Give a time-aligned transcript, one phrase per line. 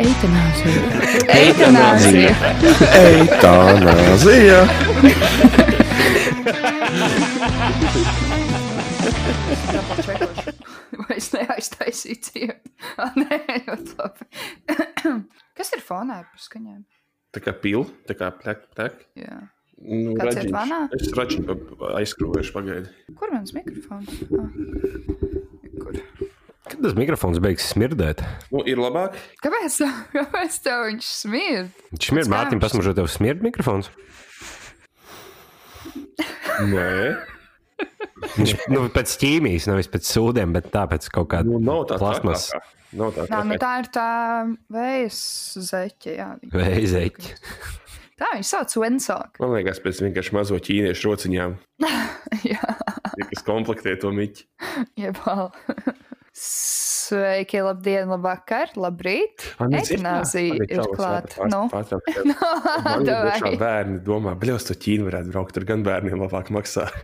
[0.00, 0.82] Eitanāzija.
[1.36, 2.32] Eitanāzija.
[3.02, 4.60] Eitanāzija.
[11.02, 12.68] Vai es neaiztaisīju ciet?
[13.00, 14.28] Ah, nē, ļoti labi.
[15.58, 16.82] Kas ir fonā ar skaņām?
[17.32, 19.04] Tā kā pil, tā kā plek, plek.
[19.18, 19.38] Jā.
[19.82, 20.52] Nu, Kāds raģiņš.
[20.54, 20.80] vanā?
[20.98, 21.56] Es raģiņu
[21.98, 22.92] aizskrūvēšu pagaidi.
[23.18, 24.20] Kur mans mikrofons?
[24.38, 25.41] Ah.
[26.72, 28.22] Kad tas mikrofons beigs smirdēt?
[28.54, 29.16] Nu, ir labāk.
[29.44, 31.70] Kāpēc, tā- kāpēc tev viņš smird?
[31.92, 32.64] Viņš smird, Mārtiņ, kāpnes.
[32.64, 33.90] pasmažo tev smird mikrofons.
[36.62, 36.88] Nē,
[38.36, 42.44] Viņš nu, pēc ķīmijas, nevis pēc sūdiem, bet tāpēc kaut kāda nu, nav tā plasmas
[42.52, 42.78] trakākā.
[43.00, 44.06] Nav tā Nā, nu tā ir tā
[44.70, 45.18] vējas
[45.66, 46.12] zeķe.
[46.20, 47.32] Jā, viņa- veizeķi.
[48.20, 49.40] tā viņa sauc Wensāk.
[49.42, 51.56] Man liekas, pēc vienkārši mazo ķīniešu rociņām,
[52.52, 52.62] jā,
[53.16, 54.46] tie, kas komplektē to miķi.
[55.02, 55.50] jebal.
[56.32, 59.44] Sveiki, labdien, labvakar, labrīt.
[59.60, 61.44] Eitanāzija ir klāta.
[61.52, 61.66] Nu,
[63.08, 63.36] davai.
[63.52, 66.88] ir bērni domā, bļaus, to ķīnu varētu braukt, tur gan bērniem labāk maksā.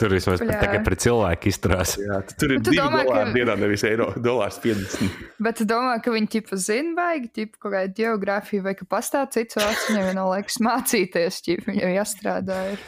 [0.00, 1.90] Tur vismaz tagad pret cilvēku izturās.
[2.00, 5.10] Jā, tu- tur ir Tu 2 domā, ka- dolāri dienā, nevis eiro, dolārs 50.
[5.44, 9.26] Bet es domāju, ka viņi tipa zina, vajag tipa kaut kādu geogrāfiju, vai ka pastāv
[9.36, 12.62] cits vārds, viņam jau liekas mācīties, ķip, viņam jāstrādā.
[12.72, 12.86] Ir.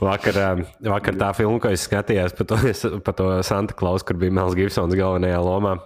[0.00, 0.38] Vakar,
[0.84, 2.58] vakar tā filma, ko es skatījos par to,
[3.06, 5.76] par to Santa Klausu, kur bija Mels Gibsons galvenajā lomā.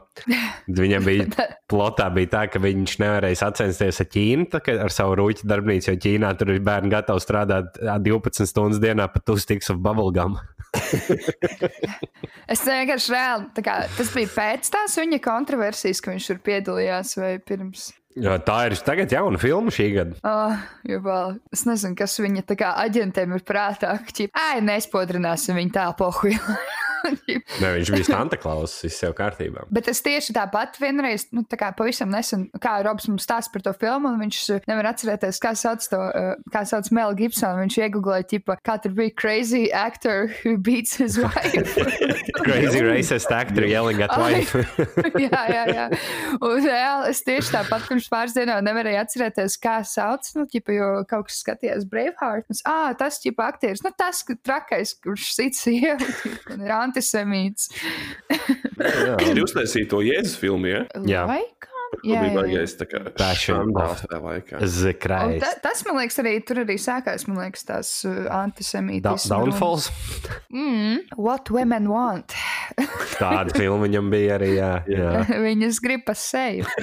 [0.81, 1.27] Viņam bija
[1.71, 6.33] plotā bija tā, ka viņš nevarēja sacensties ar Ķīnu ar savu rūķu darbnīcu, jo Ķīnā
[6.41, 10.39] tur ir bērni gatavi strādāt ā, 12 stundas dienā pat two sticks of bubblegum.
[12.51, 17.37] Es vienkārši reāli, kā, tas bija pēc tās viņa kontroversijas, ka viņš tur piedalījās vai
[17.47, 17.93] pirms.
[18.19, 20.17] Jo tā ir tagad jauna filma šī gada.
[20.27, 23.95] Oh, vēl, es nezinu, kas viņa tā kā aģentiem ir prātā.
[24.35, 26.41] Ai, nespodrināsim viņu tā pohuju.
[27.61, 29.67] Ne, viņš bija Santa Klauss, viss jau kārtībā.
[29.75, 33.65] Bet es tieši tāpat vienreiz, nu, tā kā pavisam nesen, kā Robs mums stāsta par
[33.65, 37.65] to filmu, un viņš uh, nevar atcerēties, kā sauc to, uh, kā sauc Mel Gibsonu.
[37.65, 41.77] Viņš iegooglēja, tipa, kā tur bija crazy actor who beats his wife.
[42.41, 44.55] Crazy racist actor yelling at wife.
[45.27, 45.87] jā, jā, jā.
[46.39, 50.91] Un reāli es tieši tāpat pirms pāris dienām nevarēju atcerēties, kā sauc, nu, ķipa, jo
[51.11, 52.49] kaut kas skatījās Braveheart.
[52.51, 56.09] Un, ah, tas, ķipa, aktieris, nu, tas ka trakais, kurš sit sievu,
[56.55, 57.71] un ir antisemīts.
[58.31, 60.85] Viņš ir uztaisījis to Jēzus filmu, ja?
[61.07, 61.25] Jā.
[61.31, 61.70] Laikam?
[62.01, 62.41] Jā, Jā, bija jā, jā.
[62.41, 62.73] baigais
[63.19, 64.61] tā šandāls of- tajā laikā.
[65.43, 69.27] Ta, tas, man liekas, arī tur arī sākās, man liekas, tās uh, antisemītas.
[69.29, 69.91] Downfalls.
[70.55, 72.33] Mm, what women want.
[73.19, 74.53] Tāda filma viņam bija arī.
[74.61, 75.11] Jā, jā.
[75.45, 76.65] Viņas grib pa seju.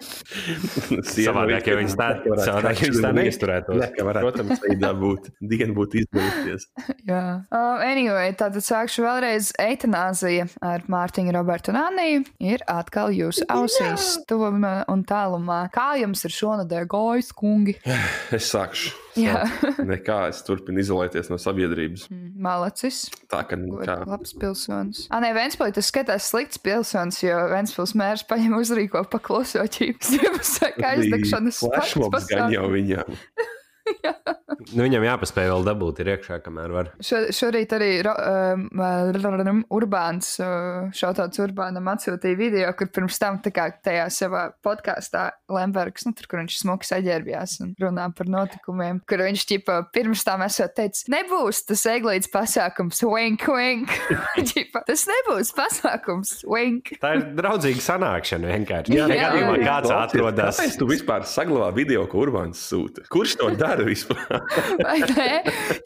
[0.00, 2.08] Savādāk, ja viņas tā-
[2.44, 3.80] savādāk, ja viņas tā neizturētos.
[3.96, 5.26] Ka varētu, protams, veidā būt.
[5.50, 6.66] Diena būtu izdevusies.
[7.08, 9.50] Jā, uh, anyway, tātad sākšu vēlreiz.
[9.60, 15.62] Eitanāzija ar Mārtiņu, Robertu un Anniju ir atkal jūsu ausīs, tuvumā un tālumā.
[15.74, 17.76] Kā jums ir šonadēļ gājis, kungi?
[18.36, 18.94] Es sākšu.
[19.18, 19.42] Jā.
[19.82, 22.06] Nekā es turpinu izolēties no sabiedrības.
[22.10, 23.02] Malacis.
[23.30, 25.04] Tā kā kā, labs pilsonis.
[25.10, 30.14] Ah, nē, Vēnspēlī tas skatās slikts pilsonis, jo Vēnspils mērs paņem uzrīko pakluso ķīps.
[30.46, 33.16] Saka, aizdegšanas flashmobs gan jau viņam.
[34.60, 36.88] Nu, viņam jāpaspēj vēl dabūt ir iekšā, kamēr var.
[37.00, 43.52] Šo, šorīt arī ro, um, Urbāns, uh, šautauts Urbānam atsūtīja video, kur pirms tam tā
[43.56, 49.00] kā tajā savā podkāstā Lembergs, nu, tur, kur viņš smuki saģērbjās un runā par notikumiem,
[49.08, 53.96] kur viņš ķipa pirms tam esot teicis, nebūs tas eglīts pasākums, wink, wink.
[54.52, 56.92] ķipa, tas nebūs pasākums, wink.
[57.00, 58.98] Tā ir draudzīga sanākšana vienkārši.
[58.98, 59.66] Jā, Ja jā, gadījumā jā.
[59.66, 60.58] kāds atrodas.
[60.58, 63.04] Kāpēc tu vispār saglabā video, ko Urbāns sūta?
[63.10, 64.20] Kurš to dara vispār?
[64.84, 65.28] Vai ne?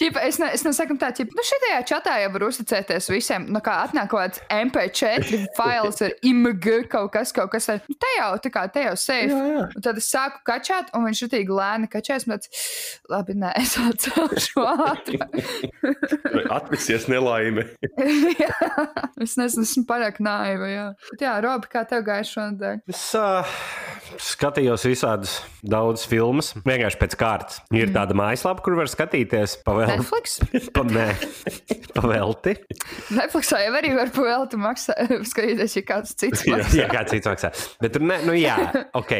[0.00, 3.48] Ķipa, es, ne, es nesaku tā, ka nu, šajā čatā jau var uzticēties visiem.
[3.54, 7.88] Nu, kā atnāk kaut kāds MP4 fails ar img kaut kas, kaut kas tāds.
[7.90, 9.30] Nu, te jau, tā kā te jau safe.
[9.32, 9.66] Jā, jā.
[9.70, 12.28] Un tad es sāku kačāt, un viņš jutīgi lēni kačās.
[12.28, 12.64] Man tāds,
[13.10, 15.38] labi, nē, es atcelšu ātrāk.
[16.54, 17.66] Atpūsies nelaime.
[18.44, 18.54] Jā,
[19.22, 20.68] es nezinu, esmu pārāk naiva.
[20.70, 22.80] Jā, Bet jā Robi, kā tev gāja šodien?
[22.90, 23.46] Es uh,
[24.20, 26.52] skatījos visādas daudzas filmas.
[26.64, 27.60] Vienkārši pēc kārtas.
[27.74, 29.98] Ir tāda mājaslapa, kur var skatīties pavēlti.
[29.98, 30.36] Netflix?
[30.74, 31.06] Pa, nē,
[31.94, 32.54] pavēlti.
[33.14, 36.78] Netflixā jau arī var pavēlti maksāt, skatīties, ja kāds cits maksā.
[36.78, 37.50] Jā, kāds cits maksā.
[37.82, 38.56] Bet tur, ne, nu jā,
[39.00, 39.12] ok.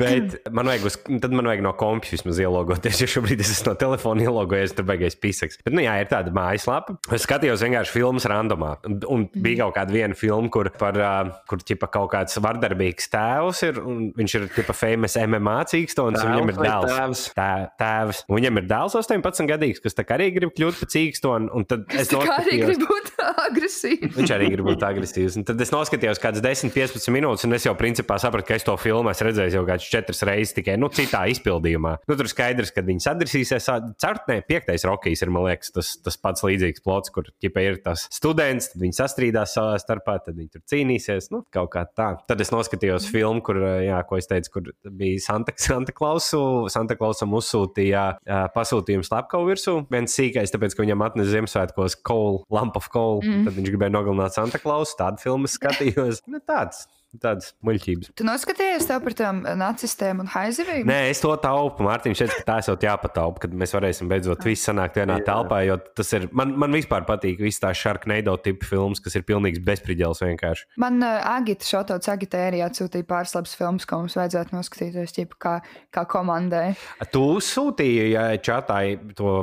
[0.00, 3.02] Bet man vajag, uz, tad man vajag no kompjūta vismaz ielogoties.
[3.04, 5.60] Jo šobrīd es esmu no telefona ielogojies, tur beigās pisaks.
[5.64, 6.96] Bet, nu jā, ir tāda mājaslapa.
[7.14, 8.74] Es skatījos vienkārši filmas randomā.
[8.88, 13.10] Un, un bija kaut kāda viena filma, kur, par, uh, kur ķipa, kaut kāds vardarbīgs
[13.12, 13.82] tēvs ir.
[13.84, 16.90] un Viņš ir tipa famous MMA cīkstons, un viņam ir dēls.
[16.90, 17.20] tēvs?
[17.36, 17.48] Tā,
[17.78, 17.99] tēvs.
[18.00, 18.24] Tēvs.
[18.28, 21.50] Un viņam ir dēls 18 gadīgs, kas arī grib kļūt par cīkstoni.
[21.56, 23.10] Un tad es Es arī gribu būt
[23.46, 24.14] agresīvs.
[24.16, 25.38] Viņš arī grib būt agresīvs.
[25.40, 28.66] Un tad es noskatījos kādas 10, 15 minūtes, un es jau principā sapratu, ka es
[28.66, 31.96] to filmu esmu redzējis jau kādas četras reizes, tikai nu, citā izpildījumā.
[32.10, 33.68] Nu, tur skaidrs, ka viņi sadarbosies.
[34.00, 38.06] Certnē, piektais rokīs ir, man liekas, tas, tas pats līdzīgs plots, kur ķipa, ir tas
[38.12, 41.30] students, tad viņi sastrīdās savā starpā, tad viņi tur cīnīsies.
[41.34, 42.12] Nu, kaut kā tā.
[42.30, 46.42] Tad es noskatījos filmu, kur, jā, ko es teicu, kur bija Santa, Santa Klausu.
[46.72, 48.06] Santa Klausam uzsūtīja ā,
[48.54, 49.76] pasūtījumu slepkavu virsū.
[49.92, 53.20] Viens sīkais, tāpēc, ka viņam atnesa Ziemassvētkos coal, lamp of coal.
[53.24, 53.48] Mm.
[53.48, 54.96] Tad viņš gribēja nogalināt Santa Klausu.
[55.00, 56.24] Tādu filmu skatījos.
[56.30, 56.86] Nu, tāds.
[57.18, 58.12] Tādas muļķības.
[58.14, 60.84] Tu noskatījies tev par tām nacistiem un haizivīm?
[60.86, 61.82] Nē, es to taupu.
[61.82, 65.26] Mārtiņš ka tā esot jāpataupa, kad mēs varēsim beidzot visi sanākt vienā Jā.
[65.32, 65.58] telpā.
[65.66, 66.28] Jo tas ir.
[66.36, 70.68] Man, man vispār patīk visas tās Sharknado tipu filmas, kas ir pilnīgs bezspridzels vienkārši.
[70.78, 75.40] Man uh, Agita Šotots Agita arī atsūtīja pāris labas filmas, ko mums vajadzētu noskatīties, ķipa,
[75.42, 75.56] kā,
[75.90, 76.76] kā komandai.
[77.10, 78.78] Tu sūtīji ja, čatā
[79.18, 79.34] to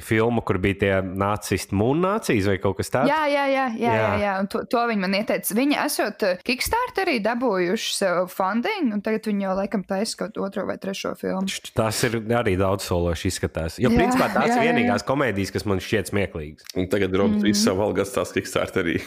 [0.00, 3.12] filmu, kur bija tie nacisti, mūnācijas vai kaut kas tāds?
[3.12, 4.10] Jā, jā, jā, jā, jā, Jā.
[4.24, 4.34] jā.
[4.40, 5.60] Un to, to viņi man ieteica.
[5.60, 10.38] Viņi esot uh, Kickstarter arī dabūjuši sev funding, un tagad viņi jau laikam taisa kaut
[10.40, 11.50] otro vai trešo filmu.
[11.76, 13.80] Tas ir arī daudz sološi izskatās.
[13.82, 16.70] Jo, Jā, principā, tās ir vienīgās komēdijas, kas man šķiet smieklīgas.
[16.78, 17.46] Un tagad Robs mm.
[17.50, 18.98] visu savu algu atstās Kickstarter arī.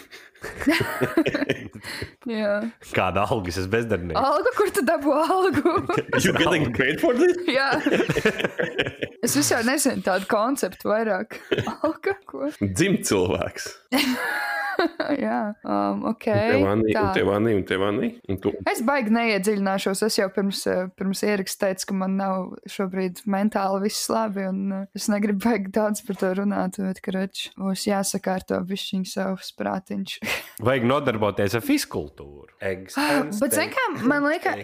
[2.98, 4.20] Kāda algas es bezdarbnieks?
[4.20, 5.76] Alga, kur tu dabū algu?
[6.24, 7.38] You getting paid for this?
[7.58, 7.70] jā.
[9.24, 11.40] Es vispār nezinu tādu konceptu vairāk.
[11.80, 12.52] Alga, ko?
[12.60, 13.64] Dzimt cilvēks.
[15.22, 16.26] jā, um, ok.
[16.28, 17.04] Tev Anī, un tā.
[17.16, 17.93] tev Anī, un tev Anī.
[18.30, 18.52] Un tu.
[18.70, 20.04] Es baigi neiedziļināšos.
[20.08, 24.62] Es jau pirms, eh, pirms ieraksta teicu, ka man nav šobrīd mentāli viss labi, un
[24.72, 26.80] eh, es negribu baigi daudz par to runāt.
[26.84, 30.18] Bet, ka reč, būs jāsakārto bišķiņ savs prātiņš.
[30.68, 32.50] Vajag nodarboties ar fiskultūru.
[32.64, 34.62] Eggs and Bet, zin kā, man liekas,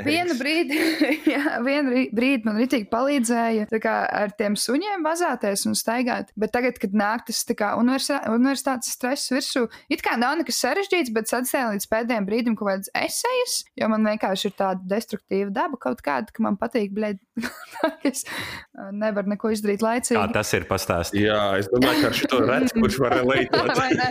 [0.00, 0.38] vienu eggs.
[0.40, 0.78] brīdi,
[1.34, 6.30] jā, vienu rī- brīdi man ritīgi palīdzēja kā, ar tiem suņiem vazāties un staigāt.
[6.40, 11.12] Bet tagad, kad nāk tas kā universi- universitātes stress virsū, it kā nav nekas sarežģīts,
[11.12, 15.78] bet sadzēla līdz pēdējiem brīdim kaut kādas esejas, jo man vienkārši ir tāda destruktīva daba
[15.80, 17.20] kaut kāda, ka man patīk, blēd,
[18.08, 20.32] es uh, nevaru neko izdarīt Kā laicīgi.
[20.34, 21.24] tas ir pastāstīt?
[21.26, 23.72] Jā, es domāju, ka ar šo redz, kurš var relētot.
[23.80, 24.08] Vai ne?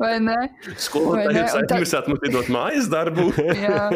[0.00, 0.38] Vai ne?
[0.74, 3.28] Jūs esat mums iedot mājas darbu.
[3.64, 3.86] Jā,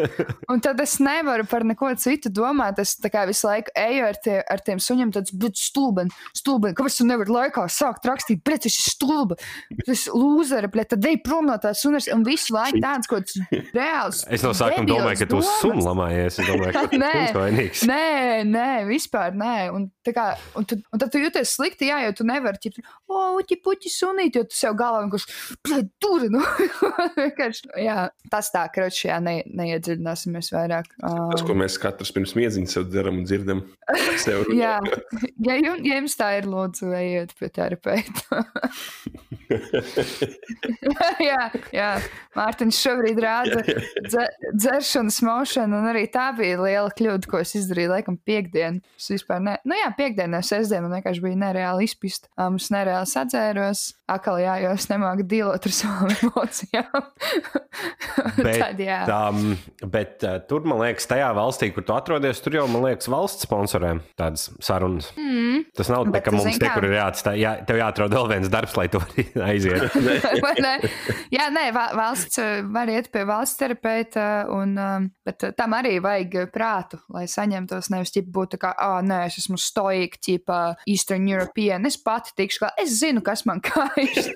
[0.51, 2.79] un tad es nevaru par neko citu domāt.
[2.81, 6.77] Es tā kā visu laiku eju ar, tie, ar tiem suņiem, tāds- bet stulbeni, stulbeni.
[6.77, 9.37] Kāpēc tu nevari laikā sākt rakstīt, bet tas ir stulbi,
[9.85, 13.27] tas ir lūzera, bet tad ej prom no tās sunas un visu laiku tāds kaut
[13.27, 13.73] kāds
[14.09, 14.25] reāls.
[14.33, 15.49] Es no sākuma domāju, ka tu domas.
[15.61, 16.39] sunu lamājies.
[16.39, 17.11] Es domāju, ka Nē.
[17.11, 17.83] tu esi vainīgs.
[17.89, 19.53] Nē, nē, vispār nē.
[19.75, 20.25] Un, tā kā,
[20.59, 23.91] un, tu, un tad tu jūties slikti, jā, jo tu nevari ķipt, o, uķi, puķi,
[23.93, 26.43] sunīt, jo tu sev galvā vienkārši, blēd, tur, nu,
[27.19, 27.97] vienkārši, jā,
[28.33, 30.91] tas tā, ka, jā, ne, neiedziļināsimies vairāk.
[30.99, 33.63] Tas, ko mēs katrs pirms miedziņas sev dzeram un dzirdam.
[34.23, 34.75] Sev Jā,
[35.45, 38.43] ja jums, ja jums tā ir, lūdzu, ejiet pie terapeita.
[41.23, 41.39] jā,
[41.73, 41.89] jā,
[42.37, 43.75] Mārtiņš šobrīd rāda dze,
[44.07, 48.79] dzeršanas mošanu, un arī tā bija liela kļūda, ko es izdarīju, laikam, piekdien.
[48.99, 52.29] Es vispār ne, nu jā, piekdien, ne sestdien, man vienkārši bija nereāli izpist.
[52.39, 57.09] Um, es nereāli sadzēros, akal jā, jo es nemāku dīlot ar savām emocijām.
[58.39, 58.99] Bet, Tad, jā.
[59.11, 59.53] um,
[59.91, 63.45] bet uh, tur, man liekas, tajā valstī, kur tu atrodies, tur jau, man liekas, valsts
[63.47, 65.09] sponsorē tādas sarunas.
[65.19, 65.63] Mm.
[65.77, 68.75] Tas nav tā, ka mums te, kur ir jāatstāj, jā, tev jāatrod vēl viens darbs,
[68.79, 69.95] lai tu vari aiziet.
[70.43, 70.73] Vai ne?
[71.33, 73.88] Jā, nē, va- valsts eh, var iet pie valsts terapeita,
[74.55, 77.91] un, um, bet eh, tam arī vajag eh, prātu, lai saņemtos.
[77.93, 81.87] Nevis ķip būt tā kā, ah, nē, es esmu stoika, ķipa Eastern European.
[81.89, 84.31] Es pati tikšu, kā es zinu, kas man kājas.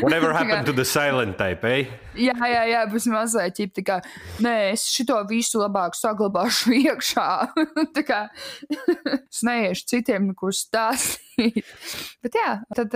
[0.00, 1.90] Whatever happened to the silent type, eh?
[2.18, 3.98] Jā, jā, jā, būs mazliet ķip, tā kā,
[4.44, 7.28] nē, es šito visu labāk saglabāšu iekšā.
[7.96, 8.22] tā kā,
[9.22, 11.62] es neiešu citiem neko stāstīt.
[12.22, 12.92] Bet jā, tad,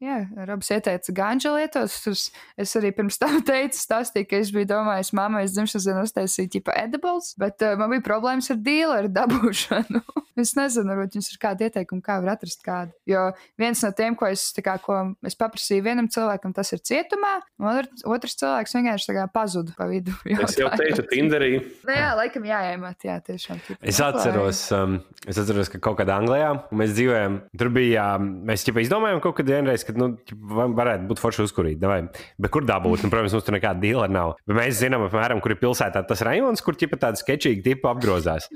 [0.00, 1.90] jā, Robs ieteica ganģa lietot.
[2.12, 2.28] Es,
[2.60, 6.52] es arī pirms tam teicu, stāstīju, ka es biju domājis, mammai es dzimšanas dienu uztaisīju
[6.56, 10.02] tipa edibles, bet uh, man bija problēmas ar dīleru dabūšanu.
[10.42, 12.94] es nezinu, varbūt jums ir kādi ieteikumi, kā var atrast kādu.
[13.08, 13.28] Jo
[13.60, 17.68] viens no tiem, ko es, kā, ko es paprasīju vienam cilvēkam, tas ir cietumā, un
[17.74, 20.14] otrs, otrs cilvēks vienkārši pazuda pa vidu.
[20.42, 21.50] Es jau teicu, Tinderī.
[21.86, 23.60] Nu, jā, laikam jāiemet, jā, tiešām.
[23.66, 24.96] tipa, Es atceros, um,
[25.28, 27.36] es atceros, ka kaut kādā Anglijā mēs dzīvojām.
[27.58, 31.22] Tur bija, um, mēs jau izdomājām kaut kad vienreiz, ka, nu, ķipa, va- varētu būt
[31.22, 31.78] forši uzkurīt.
[31.82, 32.00] Davai.
[32.40, 33.04] Bet kur dabūt?
[33.06, 34.34] Nu, protams, mums tur nekāda dīla nav.
[34.48, 38.48] Bet mēs zinām, apmēram, kur ir pilsētā tas rajons, kur ķipa tāda sketčīga tipa apgrozās.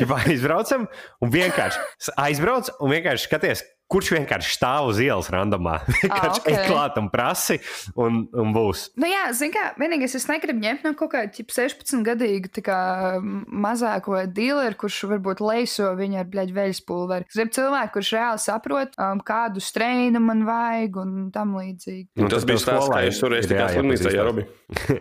[0.00, 0.86] Ķipa aizbraucam
[1.24, 3.64] un vienkārši aizbrauc un vienkārši skaties.
[3.88, 5.78] Kurš vienkārši stāv uz ielas randomā.
[6.02, 6.48] Vienkārši ok.
[6.52, 7.58] ej klāt un prasi,
[7.96, 8.88] un, un būs.
[9.00, 12.78] Nu, jā, zini, kā vienīgais, es negribu ņemt no kaut kāda 16 gadīga tā kā,
[13.18, 17.28] m, mazāko dealeru, kurš varbūt leiso viņu ar bļaļu veļas pulveri.
[17.28, 22.10] Es gribu cilvēku, kurš reāli saprot, um, kādu streinu man vajag un tam līdzīgi.
[22.20, 24.28] Nu, Tas tad bija skolā kā es toreiz ir tikā slimnīcā, jāiepazīstās.
[24.28, 24.46] Robi.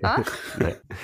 [0.07, 0.23] Ah?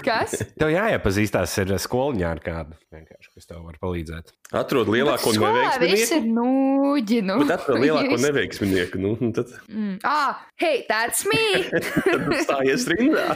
[0.06, 0.38] Kas?
[0.56, 4.32] Tev jāiepazīstās ar skoliņā ar kādu, vienkārši, kas tev var palīdzēt.
[4.56, 7.20] Atrod lielāko Skolā viss ir nūģi.
[7.26, 7.40] Nu.
[7.74, 9.02] Atrod lielāko Jūs- neveiksminieku.
[9.04, 10.00] Nu, tad, Mm.
[10.04, 11.64] Ah, hey, that's me!
[12.06, 13.28] tad stājies rindā.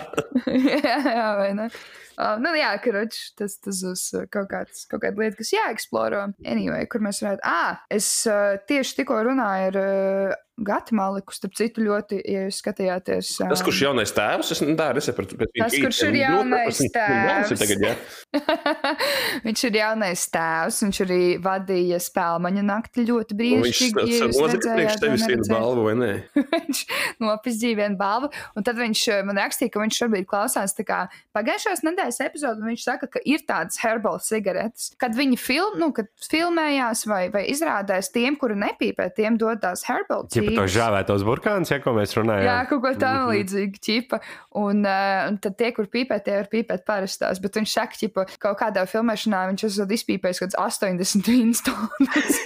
[0.48, 1.70] jā, jā, vai ne?
[2.18, 6.24] Uh, nu, jā, karoči, tas, tas būs uh, kaut, kāds, kaut kāda lieta, kas jāeksploro.
[6.50, 7.44] Anyway, kur mēs varētu.
[7.46, 12.58] Ah, es uh, tieši tikko runāju ar uh, Gati Maliku, starp citu, ļoti, ja jūs
[12.64, 13.30] skatījāties.
[13.44, 15.38] Um, Tas, kurš jaunais tēvs, es tā nesapratu.
[15.38, 17.52] Tas, kurš ir jaunais ir tēvs.
[17.62, 17.92] Tagad, jā.
[19.46, 24.08] viņš ir jaunais tēvs, viņš arī vadīja spēļu nakti ļoti Viņš brīnišķīgi.
[24.16, 26.10] ja redzējāt vai tevis vienu balvu, vai ne?
[26.56, 26.82] viņš
[27.22, 28.32] nopizdīja vienu balvu.
[28.58, 31.04] Un tad viņš eh, man rakstīja, ka viņš šobrīd klausās tā kā
[31.38, 32.64] pagājušās nedēļas epizodē.
[32.64, 34.94] Viņš saka, ka ir tādas herbal cigaretes.
[35.02, 39.84] Kad viņi film, nu, kad filmējās vai, vai izrādās tiem, kuri nepīpē, tiem dod tās
[39.84, 40.74] to cigaretes.
[40.78, 42.48] žāvētos burkānus, ja ko mēs runājam.
[42.48, 43.32] Jā, kaut ko tādu Mhm.
[43.36, 44.20] līdzīgu, ķipa.
[44.56, 47.42] Un, uh, un tad tie, kur pīpē, tie var pīpēt parastās.
[47.42, 52.38] Bet viņš saka, ka kaut kādā filmēšanā viņš esat izpīpējis kaut kāds 80 instalus.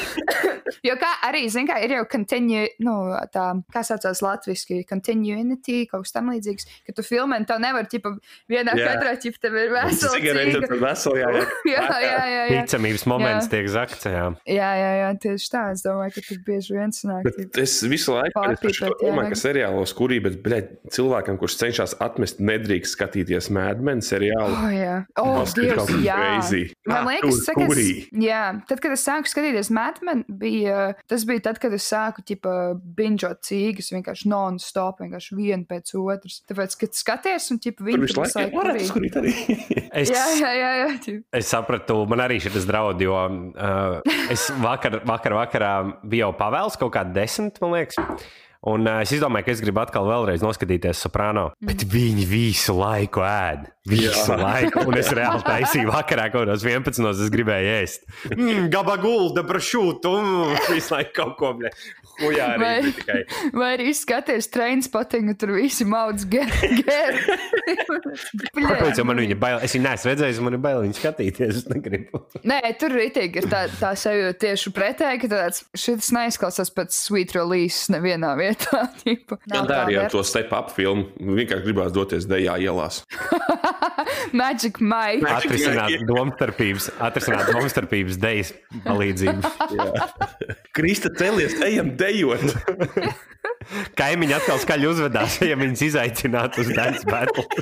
[0.86, 2.94] jo kā arī, zin kā, ir jau continue, nu,
[3.34, 7.88] tā, kā saucās latviski, continuity, kaut kas tam līdzīgs, ka tu filmē, un tev nevar,
[7.90, 8.14] ķipa,
[8.50, 8.90] vienā Jā.
[8.94, 11.44] kadrā, ķipa, tev ir vesela Cigarete, tad veseli, jā, jā.
[11.70, 12.62] Jā, jā, jā, jā.
[12.66, 14.06] Ticamības moments tiek zakts.
[14.10, 14.24] Jā.
[14.48, 15.62] Jā, jā, jā, tieši tā.
[15.74, 17.26] Es domāju, ka tur bieži vien sanāk.
[17.36, 19.32] Bet es visu laiku Pārpīpēt, domāju, jā.
[19.32, 24.56] ka seriālos, kurī, bet, bļaļ, cilvēkam, kurš cenšas atmest, nedrīkst skatīties mēdmenu seriālu.
[24.56, 26.18] Oh, jā, oh, Tas ir Dievs, kaut kas jā.
[26.20, 26.62] crazy.
[26.90, 27.86] Man Ah, liekas, tur, saka, kurī?
[28.02, 32.24] es, jā, tad, kad es sāku skatīties Matmanu, bija tas bija tad, kad es sāku
[32.26, 32.54] ķipa,
[32.98, 36.40] binžot cīgas vienkārši non-stop, vienkārši vienu pēc otras.
[36.50, 39.34] Tāpēc, kad skaties un Tur viņi visu laiku varētu skurīt arī.
[39.90, 41.16] Es, Jā, jā, jā, jā.
[41.34, 45.72] es sapratu, man arī šis draudz, jo uh, es vakar, vakar vakarā
[46.04, 47.98] biju jau pavēls kaut kādā desmit, man liekas.
[48.60, 51.46] Un uh, es izdomāju, ka es gribu atkal vēlreiz noskatīties soprāno.
[51.56, 51.68] Mm.
[51.70, 53.70] Bet viņi visu laiku ēd.
[53.88, 54.36] Visu Jā.
[54.36, 54.82] laiku.
[54.84, 57.06] Un es reāli taisīju vakarā, kaut kādos 11.
[57.24, 58.04] es gribēju ēst.
[58.34, 60.12] Mm, Gabagulda, brašūtu.
[60.20, 61.54] Mm, visu laiku kaut ko.
[62.20, 63.20] Hujā arī Vai- tikai.
[63.56, 66.52] Vai arī skaties trainspottingu, tur visi maudz geru.
[68.60, 69.60] Kāpēc man viņa bail?
[69.64, 71.62] Es viņu neesmu redzējis, man ir bail viņu skatīties.
[71.62, 72.22] Es negribu.
[72.46, 77.34] Nē, tur rītīgi ir tā, tā sajūta tieši pretēji, ka tāds šis neizklausās pēc sweet
[77.36, 78.84] release nevienā vietā.
[79.02, 79.40] ķipa.
[79.50, 81.08] Jā, tā arī ar to step-up filmu.
[81.20, 83.02] Vienkārši gribās doties dejā ielās.
[84.40, 85.26] Magic Mike.
[85.30, 88.52] Atrisināt domstarpības, atrisināt domstarpības dejas
[88.84, 89.50] palīdzību.
[90.76, 92.50] Krista celies, ejam dejot!
[94.00, 97.46] Kaimiņi atkal skaļi uzvedās, ja viņas izaicinātu uz dance battle.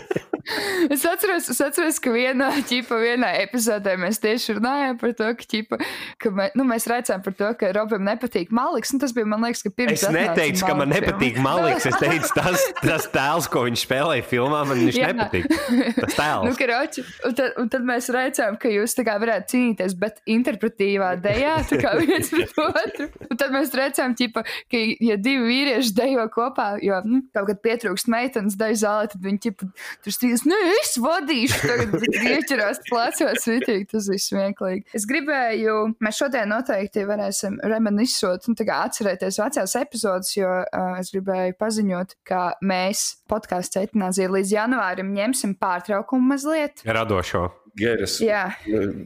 [0.88, 5.44] Es atceros, es atceros, ka vienā, ķipa, vienā epizodē mēs tieši runājām par to, ka,
[5.50, 5.76] ķipa,
[6.22, 8.94] ka mē, nu, mēs redzējām par to, ka Robam nepatīk Maliks.
[8.96, 11.84] un Tas bija, man liekas, ka pirms Es neteicu, ka man nepatīk Maliks.
[11.90, 15.10] Es teicu, tas, tas tēls, ko viņš spēlēja filmā, man viņš Jā.
[15.12, 15.50] nepatīk.
[15.98, 16.56] Tas Nu, tēls.
[16.62, 21.12] karoči, un, tad, un tad mēs redzējām, ka jūs tā kā varētu cīnīties, bet interpretīvā
[21.28, 23.10] dejā, tā kā viens pret otru.
[23.28, 27.60] Un tad mēs redzējām, ķipa, ka, ja divi vīrieši dejo kopā, jo nu, kaut kad
[27.64, 29.68] pietrūkst meitenes deju zālē, tad viņi ķipa,
[30.04, 34.84] tur strīdas, nē, es vadīšu, tagad ieķerās plecos, vitīgi, tas ir smieklīgi.
[34.96, 40.98] Es gribēju, mēs šodien noteikti varēsim reminisot un tā kā atcerēties vecās epizodes, jo uh,
[41.00, 46.84] es gribēju paziņot, ka mēs podkāstu etnāziju līdz janvārim ņemsim pārtraukumu mazliet.
[46.86, 47.48] Radošo.
[47.78, 48.48] Geras, Jā,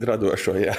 [0.01, 0.73] radošo, jā.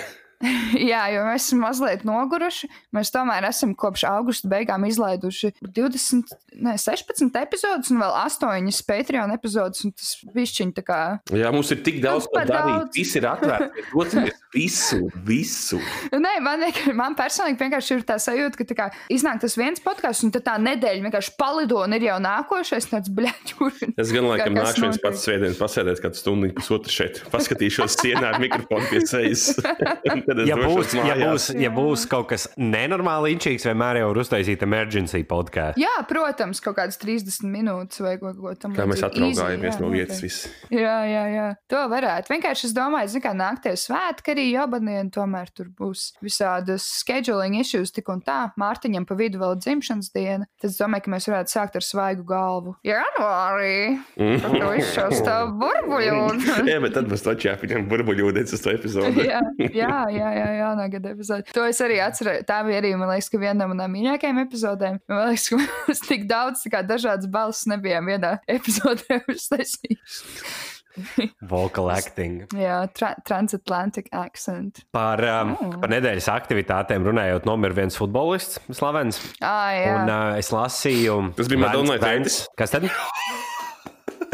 [0.91, 2.69] jā, jo mēs esam mazliet noguruši.
[2.95, 9.35] Mēs tomēr esam kopš augusta beigām izlaiduši 20, ne, 16 epizodus un vēl 8 Patreon
[9.35, 9.85] epizodus.
[9.87, 11.01] un Tas višķiņ tā kā.
[11.33, 12.79] Jā, mums ir tik daudz ko par darīt.
[12.83, 12.97] daudz.
[12.97, 13.83] Viss ir atvērts.
[13.93, 15.79] Doties visu, visu.
[16.13, 16.63] Nē, man,
[16.97, 20.57] man personīgi vienkārši ir tā sajūta, ka tā kā, iznāk tas viens podkāsts, un tā
[20.61, 23.81] nedēļa vienkārši palido un ir jau nākošais tāds bļaķis.
[23.97, 27.21] Es gan laikam nākšu viens pats svētdien pasēdēt kādu stundu, pusotru šeit.
[27.33, 29.49] Paskatīšos sienā ar mikrofonu pie sejas.
[30.33, 34.19] Tad es Ja būs, ja, būs, ja būs kaut kas nenormāli inčīgs, vienmēr jau var
[34.23, 35.81] uztaisīt emergency podkāstu.
[35.83, 38.79] Jā, protams, kaut kādas 30 minūtes vai kaut ko tamādu.
[38.79, 40.21] Kā mēs atraugājāmies no vietas.
[40.23, 40.47] Viss.
[40.73, 41.47] Jā, jā, jā.
[41.69, 42.31] To varētu.
[42.33, 47.93] Vienkārši es domāju, zin, kā nākties svētki arī jobanien, tomēr tur būs visādas scheduling issues
[47.93, 48.39] tik un tā.
[48.59, 50.49] Mārtiņam pa vidu vēl dzimšanas diena.
[50.61, 52.75] Tad es domāju, ka mēs varētu sākt ar svaigu galvu.
[52.87, 53.99] Janvārī!
[54.15, 56.17] Par to izšaus tā burbuļu.
[56.71, 59.25] Jā, bet tad mēs taču jāpieņem burbuļūdens uz to epizodu.
[59.27, 59.41] jā,
[59.73, 60.22] jā, jā.
[60.23, 61.47] Jā, jā, jā, nā, gada epizode.
[61.53, 62.43] To es arī atceros.
[62.49, 64.99] Tā bija arī, man liekas, ka viena no manām mīļākajām epizodēm.
[65.11, 65.61] Man liekas, ka
[65.91, 70.71] mēs tik daudz, dažādas balss nebijām vienā epizodē uztaisījuši.
[71.49, 72.43] Vocal acting.
[72.53, 74.83] Jā, tra transatlantic accent.
[74.93, 75.71] Par, um, Oh.
[75.81, 79.17] par nedēļas aktivitātēm runājot, nomira viens futbolists, slavens.
[79.41, 79.95] Ah, jā.
[80.03, 82.37] Un uh, es lasīju, Tas bija Madonnai Vance- tētis?
[82.61, 82.85] Kas tad?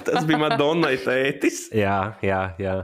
[0.06, 1.62] Tas bija Madonnai tētis.
[1.76, 2.76] Jā, jā, jā.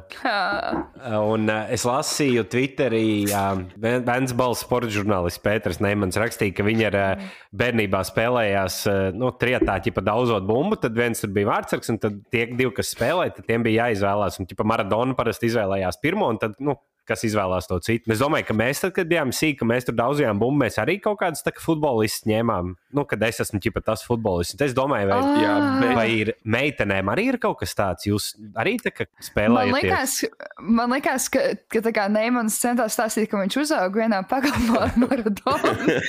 [1.19, 6.99] Un uh, es lasīju Twitterī, uh, Vēnsbalas sporta žurnālists Pēters Neimans rakstīja, ka viņi ar
[6.99, 12.01] uh, bērnībā spēlējās uh, nu, trietā, ķipa daudzot bumbu, tad viens tur bija vārdsargs, un
[12.01, 14.41] tad tie divi, kas spēlēja, tad tiem bija jāizvēlās.
[14.41, 18.11] Un, ķipa, Maradona parasti izvēlējās pirmo, un tad, nu, kas izvēlās to citu.
[18.13, 20.97] Es domāju, ka mēs, tad, kad bijām sīki, ka mēs tur daudzījām bumbu, mēs arī
[21.03, 22.73] kaut kādus tā, kā futbolistus ņēmām.
[22.95, 25.41] Nu, kad es esmu ķipa tas futbolists, tad es domāju, vai, Ah.
[25.45, 25.55] Jā,
[25.97, 28.05] vai ir meitenēm arī ir kaut kas tāds.
[28.07, 29.73] Jūs arī tā kā Man spēlējat.
[29.79, 30.15] liekas,
[30.61, 34.97] man liekas, ka, ka tā kā Neimans centās stāstīt, ka viņš uzauga vienā pagalmā ar
[35.01, 35.99] Maradonu.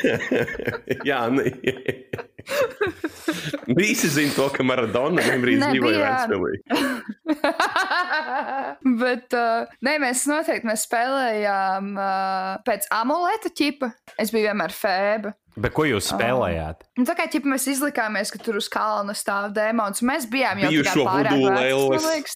[1.09, 1.51] Jā, nē.
[3.81, 5.71] Visi zina to, ka Maradona Nebija.
[5.73, 6.53] dzīvoja Ventspilī.
[9.03, 12.05] Bet, uh, nē, mēs noteikti mēs spēlējām uh,
[12.67, 13.87] pēc amuleta ķipa.
[14.21, 15.31] Es biju vienmēr fēba.
[15.57, 16.83] Bet ko jūs spēlējāt?
[17.01, 20.69] Un tā kā ķipa, mēs izlikāmies, ka tur uz kalna stāv dēmons, mēs bijām jau
[20.85, 21.33] tādā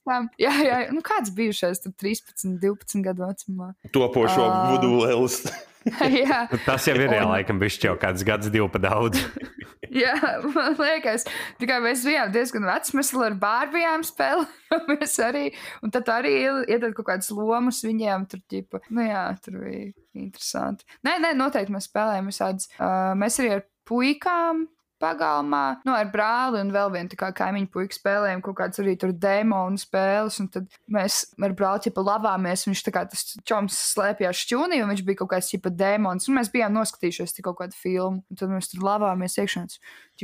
[0.09, 0.31] tam.
[0.41, 3.69] Jā, jā, nu kāds bijušais, tur 13, 12 gadu vecumā.
[3.93, 4.71] Topošo Ah.
[4.73, 5.43] vudulēlis.
[6.53, 9.21] Nu, tas jau ir Un- laikam, bijis jau kāds gads, divi pa daudz.
[10.03, 10.13] jā,
[10.55, 11.25] man liekas,
[11.61, 15.45] tikai mēs bijām diezgan veci, mēs vēl ar bārbijām spēlējāmies arī,
[15.85, 16.35] un tad arī
[16.69, 19.89] iedod kaut kādas lomas viņiem, tur ķipa, nu jā, tur bija
[20.21, 20.85] interesanti.
[21.07, 24.67] Nē, nē, noteikti mēs spēlējām visādas, uh, mēs arī ar puikām
[25.01, 29.81] pagalmā, nu, ar brāli un vēl vienu kaimiņu puiku spēlējām kaut kādas arī tur demonu
[29.81, 34.83] spēles, un tad mēs ar brāli ķipa lavāmies, viņš tā kā tas čoms slēpjās šķūnī,
[34.85, 38.41] un viņš bija kaut kāds ķipa demons, un mēs bijām noskatījušies kaut kādu filmu, un
[38.41, 39.67] tad mēs tur lavāmies iekšā,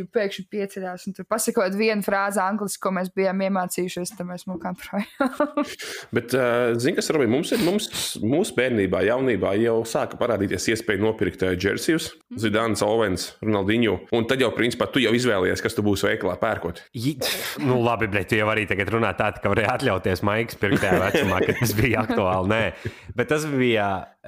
[0.02, 4.46] viņš pēkšņi pieceļās, un tur pasakot vienu frāzi angliski, ko mēs bijām iemācījušies, tad mēs
[4.50, 5.64] mokām projām.
[6.16, 7.88] Bet, uh, zini, kas Robin, mums ir mums,
[8.22, 12.10] mūsu bērnībā, jaunībā jau sāka parādīties iespēja nopirkt uh, džersijus,
[12.42, 13.98] Zidāns, Ovens, Ronaldinho.
[14.16, 16.82] Un tad jau, principā, tu jau izvēlējies, kas tu būsi veikalā pērkot.
[16.96, 17.16] Ji-
[17.66, 20.98] Nu, labi, bet tu jau arī tagad runā tā, ka varēja atļauties maigas pirkt tajā
[21.00, 22.50] vecumā, kad tas bija aktuāli.
[22.52, 23.86] Nē, bet tas bija.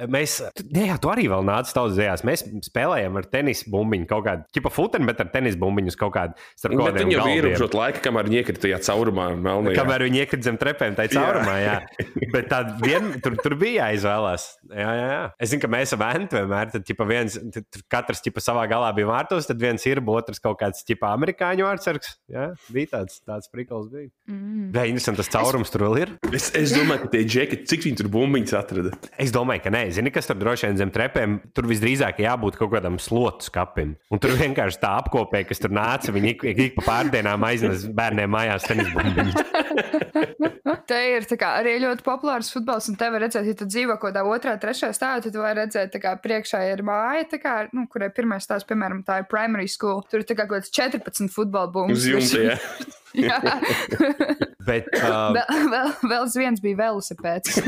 [0.08, 0.36] Mēs,
[0.70, 2.22] nē, jā, tu arī vēl nāc tautas dzējās.
[2.26, 6.14] Mēs spēlējām ar tenis bumbiņu kaut kādu, tipa futeni, bet ar tenis bumbiņu uz kaut
[6.16, 7.38] kādu starp kaut Bet kādiem viņi jau galdiem.
[7.42, 9.76] ierobežot laika, kamēr viņi iekrita tajā caurumā, melnajā.
[9.78, 11.76] Kamēr viņi iekrita zem trepēm, tā ir caurumā, jā.
[12.34, 14.48] Bet tad vien, tur, tur bija jāizvēlās.
[14.72, 15.20] Jā, jā, jā.
[15.40, 18.64] Es zinu, ka mēs ar Ventu vienmēr, tad ķipa, viens, tad tur katrs ķipa, savā
[18.70, 22.14] galā bija vārtos, tad viens ir, otrs kaut kāds ķipa, amerikāņu vārdsargs.
[22.32, 23.88] Jā, bija tāds, tāds prikals.
[23.92, 24.10] Bija.
[24.28, 24.68] Mm.
[24.74, 26.12] Vai interesanti, tas caurums tur vēl ir?
[26.34, 28.92] Es, es domāju, ka tie džeki, cik viņi tur bumbiņas atrada.
[29.20, 31.38] Es domāju, ka nē, zini, kas tur droši vien zem trepēm.
[31.56, 33.94] Tur visdrīzāk jābūt kaut kādam slotu skapim.
[34.12, 36.14] Un tur vienkārši tā apkopē, kas tur nāca.
[36.14, 39.36] Viņi ik, ik, ik pa pārdienām aiznes bērniem mājās tenis bumbiņas.
[40.88, 43.98] Te ir tā kā, arī ļoti populārs futbols, un te var redzēt, ja tu dzīvo
[44.00, 47.54] kaut kādā otrā, trešā stāvā, tad tu vari redzēt, ka priekšā ir māja, tā kā,
[47.76, 50.00] nu, kurai pirmais stāvs, piemēram, tā ir primary school.
[50.08, 52.00] Tur ir tā kā kaut kāds 14 futbola bumbas.
[52.00, 52.56] Uz jumta, jā.
[54.68, 57.56] Bet uh, vēl, vēl, vēl viens bija velosipēds.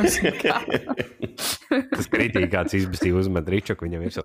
[1.71, 4.25] Tas kritīgi kāds izbēstīja uzmet Ričaku viņam virsū.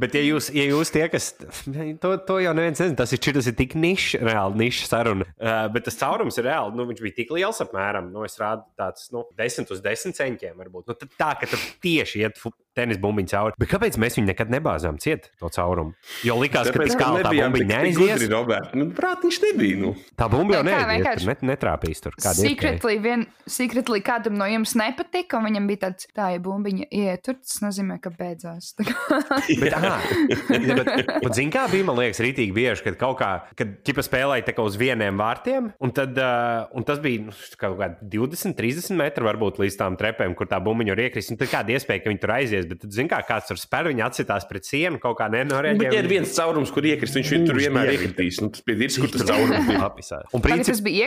[0.00, 3.50] Bet, ja jūs, ja jūs tie, kas to, to jau neviens nezina, tas ir, tas
[3.50, 5.28] ir tik nišs, reāli nišs saruna.
[5.36, 8.64] Uh, bet tas caurums ir reāli, nu, viņš bija tik liels apmēram, nu, es rādu
[8.80, 10.88] tāds, nu, 10 uz 10 centiiem varbūt.
[10.90, 12.40] Nu, tā, ka tur tieši iet
[12.76, 13.56] tenis bumbiņu cauri.
[13.58, 15.94] Bet kāpēc mēs viņu nekad nebāzām ciet to caurumu?
[16.26, 18.26] Jo likās, ka Tāpēc, tas ka kā tā bumbiņa neaizies.
[18.28, 18.68] gudri.
[18.76, 19.76] Nu, prāt, viņš nebija.
[19.80, 19.94] Nu.
[20.18, 22.12] Tā bumba jau kā vienkārši- tur net, netrāpīs tur.
[22.36, 27.22] Secretly, vien, secretly kādam no jums nepatika, un viņam bija tāds, tā, ja bumbiņa iet
[27.26, 28.74] tur, tas nozīmē, ka beidzās.
[28.76, 32.98] Tā kā- Bet, aha, ja, bet, bet zin, kā bija, man liekas, rītīgi bieži, kad
[33.00, 37.00] kaut kā, kad ķipa spēlēja tā kā uz vieniem vārtiem, un, tad, uh, un tas
[37.02, 41.04] bija nu, kaut kādi 20, 30 metri varbūt līdz tām trepēm, kur tā bumbiņa ir
[41.08, 41.32] iekrist.
[41.32, 43.90] Un tad kāda iespēja, ka viņi tur aizies, bet tad, zin, kā kāds tur spēr,
[43.92, 45.90] viņi atsitās pret sienu, kaut kā Bet, nenorēģē.
[45.90, 48.40] ja ir viens caurums, kur iekrist, viņš tur vienmēr iekritīs.
[48.44, 50.22] Nu, tas bija ir, kur tas caurums bija.
[50.32, 51.06] Un Tagad principā, tas bija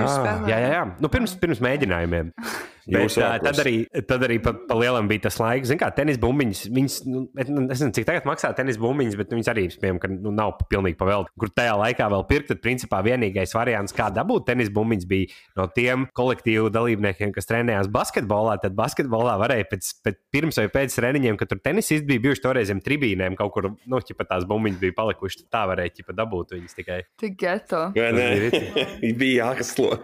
[0.00, 0.52] jūs spēlējāt?
[0.52, 0.84] Jā, jā, jā.
[1.02, 2.32] Nu, pirms, pirms mēģinājumiem.
[2.84, 6.64] Bet, uh, tad arī, tad arī pa, pa lielam bija tas laiks, kā tenis bumbiņas.
[6.74, 10.10] Viņas, nu, es nezinu, cik tagad maksā tenis bumbiņas, bet nu, viņas arī, piemēram, ka,
[10.12, 11.32] nu, nav pilnīgi pavēlti.
[11.40, 15.68] Kur tajā laikā vēl pirkt, tad principā vienīgais variants, kā dabūt tenis bumbiņas, bija no
[15.72, 18.58] tiem kolektīvu dalībniekiem, kas trenējās basketbolā.
[18.62, 22.68] Tad basketbolā varēja pēc, pēc pirms vai pēc treniņiem, kad tur tenisisti bija bijuši toreiz
[22.72, 25.48] zem tribīnēm, kaut kur, nu, ķipa tās bumbiņas bija palikušas.
[25.52, 27.00] Tā varēja ķipa dabūt viņas tikai.
[27.20, 27.86] Tik geto.
[27.96, 28.28] Vai ne?
[28.52, 29.94] bija bija jākaslo.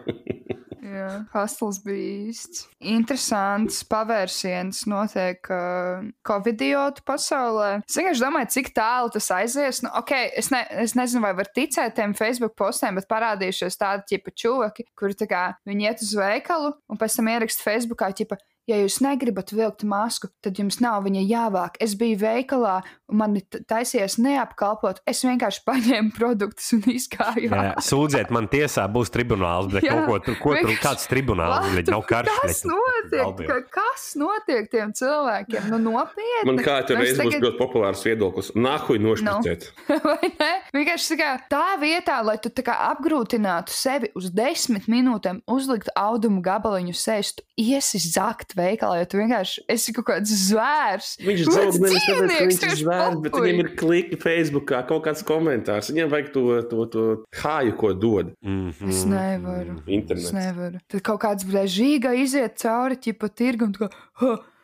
[0.90, 2.64] Jā, hostels bija īsts.
[2.90, 7.70] Interesants pavērsiens notiek uh, Covid-19 pasaulē.
[7.84, 9.82] Es vienkārši domāju, cik tālu tas aizies.
[9.84, 14.08] Nu, okay, es, ne, es nezinu, vai var ticēt tiem Facebook postiem, bet parādījušies tādi
[14.14, 18.40] tipi čūvaki, kuri tā kā viņi iet uz veikalu un pēc tam ierakst Facebookā, tipa,
[18.70, 21.78] ja jūs negribat vilkt masku, tad jums nav viņa jāvāk.
[21.82, 22.80] Es biju veikalā,
[23.12, 23.36] man
[23.70, 25.02] taisies neapkalpot.
[25.08, 27.50] Es vienkārši paņēmu produktus un izgāju.
[27.50, 31.70] Jā, sūdziet, man tiesā būs tribunāls, bet jā, kaut ko tur, ko tur kāds tribunāls,
[31.76, 32.32] bet nav karš.
[32.40, 33.44] Kas notiek?
[33.50, 35.68] Ka, kas notiek tiem cilvēkiem?
[35.72, 36.46] Nu, nopietni.
[36.48, 37.36] Man kā tur reiz tagad...
[37.36, 38.52] būs ļoti populārs viedoklis.
[38.58, 39.68] Nahuj nošķirtiet.
[39.88, 40.00] No.
[40.10, 40.50] Vai ne?
[40.76, 46.94] Vienkārši tā, kā, tā vietā, lai tu apgrūtinātu sevi uz desmit minūtēm, uzlikt audumu gabaliņu
[46.96, 51.12] sēst, iesi zakt veikalā, jo tu vienkārši esi kaut kāds zvērs.
[51.20, 55.24] Viņš zaudē nevis tāpēc, ka viņš ir zvērs, bet viņam ir kliki Facebookā, kaut kāds
[55.26, 55.90] komentārs.
[55.92, 57.04] Viņam vajag to, to, to
[57.42, 58.32] hāju, ko dod.
[58.42, 58.88] Mm -hmm.
[58.88, 59.80] Es nevaru.
[59.86, 60.30] Internets.
[60.30, 60.78] Es nevaru.
[60.88, 63.90] Tad kaut kāds brīžīga iziet cauri ķipa tirgu un tā kā,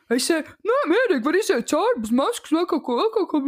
[0.06, 3.40] Es teicu, nē, mierīgi, var iziet cauri bez maskas, vai kaut ko, kaut ko.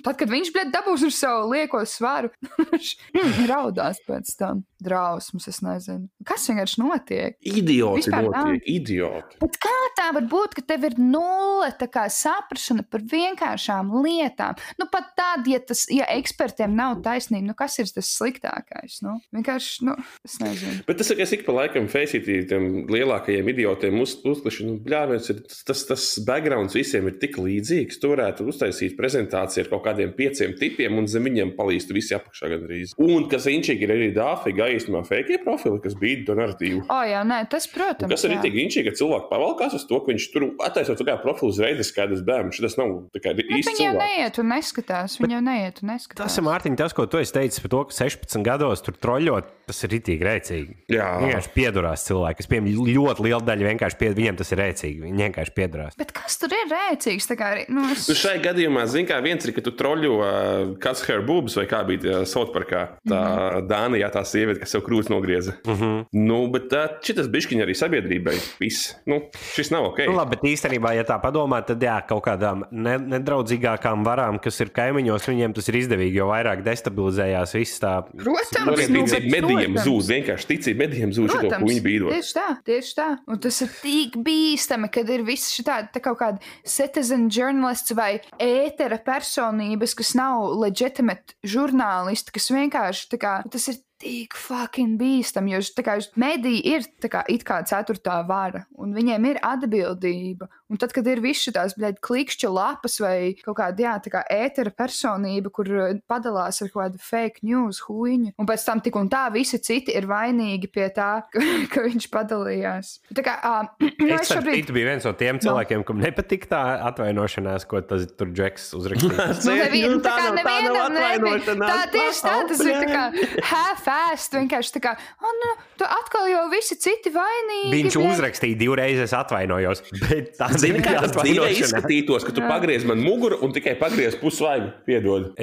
[0.00, 2.94] Tad, kad viņš bija dabūs ar savu lieko svaru, viņš
[3.50, 4.64] raudās pēc tam.
[4.80, 6.06] Drausmas, es nezinu.
[6.24, 7.34] Kas vienkārši notiek?
[7.44, 8.72] Idioti Vispār notiek, tā?
[8.72, 9.36] idioti.
[9.42, 11.68] Bet kā tā var būt, ka tev ir nulle
[12.14, 14.56] saprašana par vienkāršām lietām?
[14.80, 19.02] Nu, pat tad, ja, tas, ja ekspertiem nav taisnība, nu, kas ir tas sliktākais?
[19.04, 20.80] Nu, vienkārši, nu, es nezinu.
[20.88, 25.44] Bet tas, kas ik pa laikam feisītī tiem lielākajiem idiotiem uz, uzklišana, nu, bļāviens ir
[25.44, 25.84] tas, tas
[26.26, 27.98] backgrounds visiem ir tik līdzīgs.
[28.00, 32.50] Tu varētu uztaisīt prezentāciju ar kaut kādiem pieciem tipiem, un zem viņiem palīst visi apakšā
[32.54, 32.94] gandrīz.
[33.00, 36.84] Un kas inčīgi ir arī dāfīgi, īstenībā fake profili, kas bija to narratīvu.
[36.86, 38.08] O, jā, nē, tas, protams.
[38.08, 41.16] Un kas arī tik inčīgi, ka cilvēki pavalkās uz to, ka viņš tur attaisot kā
[41.22, 42.60] profilu uzreiz skaidrs bērns.
[42.60, 43.70] Tas nav nu, īsti.
[43.70, 45.16] Viņi jau neiet un neskatās.
[45.20, 46.26] Viņi jau neiet un neskatās.
[46.28, 49.50] Tas ir Mārtiņ, tas, ko tu esi teicis par to, ka 16 gados tur troļļot,
[49.70, 50.76] tas ir ritīgi rēcīgi.
[50.92, 51.08] Jā.
[51.24, 52.44] Vienkārši piedurās cilvēki.
[52.44, 55.04] Es pieņemu ļoti lielu daļu vienkārši pie, viņiem tas ir rēcīgi.
[55.06, 55.98] Viņi vienkārši piedurās izskatās.
[55.98, 57.28] Bet kas tur ir rēcīgs?
[57.40, 58.06] Arī, nu, es...
[58.10, 61.66] nu, šai gadījumā, zini, kā viens ir, ka tu troļļo uh, kāds hair boobs vai
[61.70, 62.82] kā bija Southparkā.
[63.08, 63.68] Tā mm -hmm.
[63.70, 65.54] Dānijā tā sieviete, kas sev krūtis nogrieza.
[65.66, 66.04] Mm -hmm.
[66.12, 68.36] Nu, bet tā, šis bišķiņa arī sabiedrībai.
[68.60, 68.94] Viss.
[69.06, 69.20] Nu,
[69.54, 69.98] šis nav ok.
[70.06, 74.60] Nu, labi, bet īstenībā, ja tā padomā, tad jā, kaut kādām ne, nedraudzīgākām varām, kas
[74.60, 78.02] ir kaimiņos, viņiem tas ir izdevīgi, jo vairāk destabilizējās viss tā.
[78.24, 82.10] Protams, nu, ticība medijiem zūd, vienkārši ticība medijiem zūd, ko viņi bīdo.
[82.10, 83.08] Tieši tā, tieši tā.
[83.26, 87.94] Un tas ir tik bīstami, kad ir viss šī tāda tā kaut kāda citizen journalists
[87.96, 95.54] vai ētera personības, kas nav legitimate žurnālisti, kas vienkārši kā, tas ir tik fucking bīstami,
[95.54, 100.48] jo kā, mediji ir kā, it kā ceturtā vara, un viņiem ir atbildība.
[100.70, 105.50] Un tad, kad ir visi tās klikšķa lapas vai kaut kāda jā, kā ētera personība,
[105.54, 109.58] kur uh, padalās ar kādu fake news huīņu, un pēc tam tik un tā visi
[109.62, 112.92] citi ir vainīgi pie tā, ka, ka viņš padalījās.
[113.16, 114.68] Tā kā, uh, nu, es šobrīd...
[114.68, 115.88] Tu biji viens no tiem cilvēkiem, no.
[115.88, 119.26] kam nepatika tā atvainošanās, ko tas tur Džeks uzrakstīja.
[119.46, 121.66] nu, nevien, tā kā nevienam nevienam.
[121.66, 123.04] Tā tieši tā, tas ir tā kā
[123.50, 127.72] half fast, vienkārši tā kā, oh, nu, tu atkal jau visi citi vainīgi.
[127.74, 129.82] Viņš uzrakstīja divreiz, es atvainojos.
[130.04, 134.14] Bet tā zini, kā tas dzīvē izskatītos, ka tu pagriez man muguru un tikai pagriez
[134.20, 134.68] pusvaigu.
[134.88, 135.22] Piedod.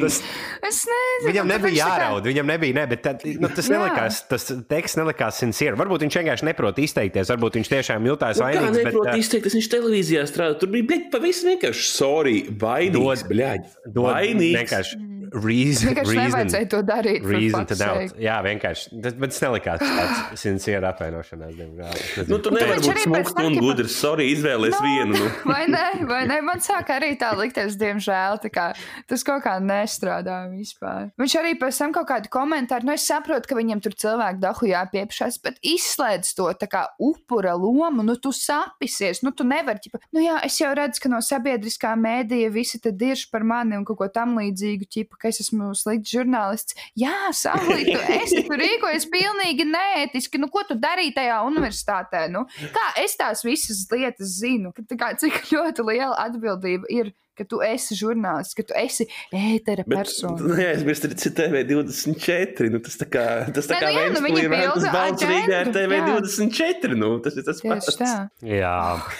[0.00, 0.16] tas,
[0.64, 1.28] es nezinu.
[1.28, 3.72] Viņam nebija jāraud, viņam nebija, ne, bet tā, nu, tas Jā.
[3.76, 5.74] nelikās, tas teksts nelikās sincere.
[5.80, 8.64] Varbūt viņš vienkārši neprot izteikties, varbūt viņš tiešām jutās nu, vainīgs.
[8.64, 10.54] Kā neprot bet, izteikties, viņš televīzijā strādā.
[10.60, 13.58] Tur bija, bļaļ, pavisam vienkārši sorry, vainīgs, bļaļ.
[13.94, 14.58] Vainīgs.
[14.62, 14.94] Vienkārši
[15.34, 15.90] reason.
[15.90, 17.26] Vienkārši nevajadzēja to darīt.
[17.26, 18.14] Reason to doubt.
[18.22, 18.90] Jā, vienkārši.
[19.04, 20.92] Tas, bet tas nelikās tāds sincere
[21.24, 22.28] apvainošanās, diemžēl.
[22.28, 23.96] Nu, tu nevari būt smūgs un gudrs.
[23.96, 25.18] Sorry, izvēlies no, vienu.
[25.18, 25.30] Nu.
[25.50, 25.84] Vai ne?
[26.08, 26.40] Vai ne?
[26.44, 28.40] Man sāk arī tā likties, diemžēl.
[28.54, 28.72] Kā,
[29.08, 31.10] tas kaut kā nestrādā vispār.
[31.20, 34.68] Viņš arī pēc tam kaut kādu komentāru, nu es saprotu, ka viņam tur cilvēku dahu
[34.68, 40.02] jāpiepšās, bet izslēdz to tā kā upura lomu, nu tu sapisies, nu tu nevari, ķipa,
[40.14, 43.86] nu jā, es jau redzu, ka no sabiedriskā mēdīja visi te dirž par mani un
[43.88, 46.78] kaut ko tam līdzīgu, ķipa, ka es esmu slikts žurnālists.
[47.00, 50.40] Jā, Saulīt, tu esi tur rīkojies pilnīgi neētiski.
[50.42, 52.26] Nu, ko tu darīji tajā universitātē?
[52.32, 54.74] Nu, kā es tās visas lietas zinu?
[54.98, 60.38] Kā, cik ļoti liela atbildība ir ka tu esi žurnālists, ka tu esi ētera persona.
[60.40, 62.70] Nu, jā, es biju TV24.
[62.72, 65.70] Nu, tas tā kā, tas tā kā ne, nu, jā, nu, tas balts Rīgā ir
[65.74, 66.98] TV24.
[66.98, 67.98] Nu, tas ir tas pats.
[67.98, 68.12] Tā.
[68.46, 68.76] Jā.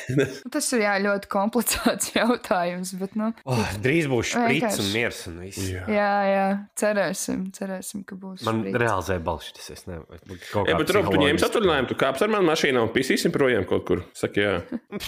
[0.54, 2.94] tas ir jā, ļoti komplicēts jautājums.
[3.00, 5.64] Bet, nu, oh, drīz būs šprits un miers un viss.
[5.74, 5.84] Jā.
[5.90, 6.46] jā, jā,
[6.80, 8.44] cerēsim, cerēsim, ka būs.
[8.46, 8.80] Man šprits.
[8.84, 9.70] realizē balšķis.
[9.74, 10.38] Es nevaru.
[10.68, 13.86] Jā, bet Rob, tu ņēmis atvaļinājumu, tu kāps ar mani mašīnā un pisīsim projām kaut
[13.88, 14.04] kur.
[14.16, 14.54] Saki, jā.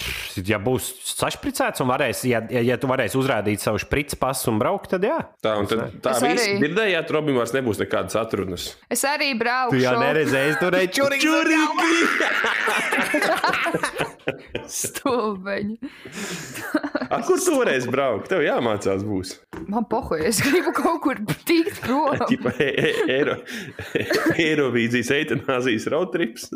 [0.51, 4.49] ja būs sašpricēts un varēs, ja, ja, ja tu varēsi varēs uzrādīt savu sprites pasu
[4.51, 5.19] un braukt, tad jā.
[5.45, 6.57] Tā, un tad, tā Es viss arī.
[6.65, 8.63] dzirdējāt, Robim vairs nebūs nekādas atrunas.
[8.91, 9.77] Es arī braucu.
[9.77, 11.27] Tu jau neredzēji, tur ir čurīgi.
[14.67, 15.77] Stulbeņi.
[17.13, 18.27] A, kur tu varēsi braukt?
[18.31, 19.29] Tev jāmācās būs.
[19.71, 21.15] Man pohoja, es gribu kaut kur
[21.47, 22.17] tikt prom.
[22.27, 23.39] Tipa e- e- Eiro-
[24.35, 26.49] Eirovīzijas eitanāzijas roadtrips.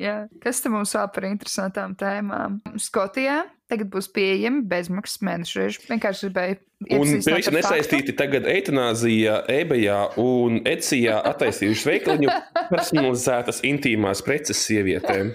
[0.00, 0.22] Jā.
[0.42, 2.60] Kas te mums vēl par interesantām tēmām?
[2.80, 5.88] Skotijā tagad būs pieejami bezmaksas mēnešu režīmi.
[5.94, 6.60] Vienkārši gribēju.
[6.98, 12.32] Un pavisam nesaistīti tagad eitanāzijā, ebejā un ecijā attaisījuši veikaliņu
[12.72, 15.32] personalizētas intīmās preces sievietēm.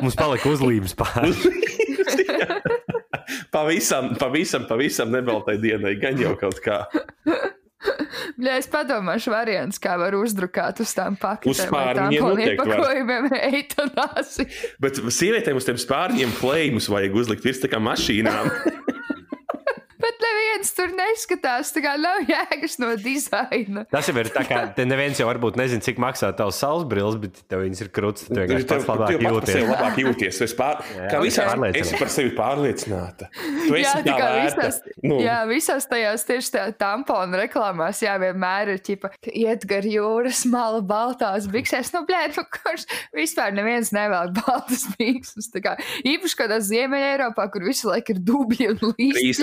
[0.00, 1.34] Mums palika uzlīmes pāri.
[3.52, 6.78] Pavisam, pavisam, pavisam nebaltai dienai, gan jau kaut kā.
[8.40, 11.52] Jā, es padomāšu, variants, kā var uzdrukāt uz tām paketēm.
[11.52, 12.80] Uz spārniņiem vai noteikti var.
[12.80, 14.48] pakojumiem eitanāsi.
[14.82, 18.50] Bet sievietēm uz tiem spārņiem flēmus vajag uzlikt virs tā kā mašīnām.
[20.42, 23.84] Neviens tur neskatās, tā kā nav jēgas no dizaina.
[23.92, 27.16] Tas jau ir tā, kā te neviens jau varbūt nezina, cik maksā tavs saules brilles,
[27.22, 28.26] bet tev viņas ir krūtis.
[28.28, 29.68] Tu vienkārši pats labāk sevi jūties.
[29.70, 30.40] labāk jūties.
[30.46, 30.82] Es pār...
[30.96, 31.82] Jā, kā visā pārliecināta.
[31.84, 33.28] esi par sevi pārliecināta.
[33.32, 34.66] Tu esi Jā, tā tā kā vērta.
[34.66, 39.66] visās, Nu, jā, visās tajās tieši tajā tamponu reklāmās, jā, vienmēr ir ķipa, ka iet
[39.70, 41.92] gar jūras malu baltās biksēs.
[41.94, 45.50] Nu, blēd, nu, kurš vispār neviens nevēl baltas bikses.
[45.54, 45.76] Tā
[46.08, 48.80] īpaši kādā Ziemeļa Eiropā, kur visu laiku ir dubļi un
[49.12, 49.40] Trīs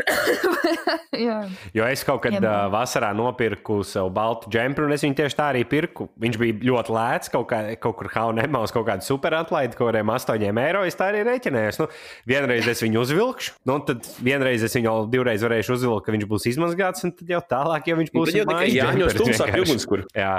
[1.76, 2.40] Jo es kaut kad Jā.
[2.40, 6.08] uh, vasarā nopirku sev baltu džempli, un es viņu tieši tā arī pirku.
[6.20, 9.90] Viņš bija ļoti lēts, kaut, kā, kaut kur Haunamā uz kaut kādu super atlaidi, kaut
[9.90, 10.84] kādiem 8 eiro.
[10.88, 11.80] Es tā arī rēķinējos.
[11.82, 11.88] Nu,
[12.28, 16.48] vienreiz es viņu uzvilkšu, nu, tad vienreiz es viņu divreiz varēšu uzvilkt, ka viņš būs
[16.52, 18.78] izmazgāts, un tad jau tālāk, ja viņš būs pie vienkārši.
[19.64, 20.06] ugunskura.
[20.20, 20.32] Jā,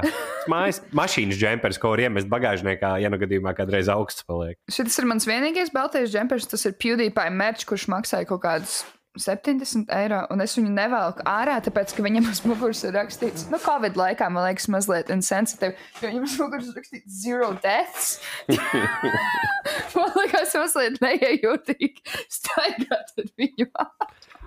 [0.51, 4.57] mājas mašīnas džempers, ko var iemest bagāžniekā, ja nu gadījumā kādreiz augsts paliek.
[4.71, 6.49] šis ir mans vienīgais baltais džempers.
[6.51, 8.81] Tas ir PewDiePie merch, kurš maksāja kaut kādus
[9.19, 13.59] 70 eiro, un es viņu nevelku ārā, tāpēc, ka viņam uz muguras ir rakstīts, nu,
[13.59, 18.13] Covid laikā, man liekas, mazliet insensitīvi, jo viņam uz muguras ir rakstīts zero deaths.
[19.97, 23.67] man liekas, mazliet neiejūtīgi staigāt ar viņu.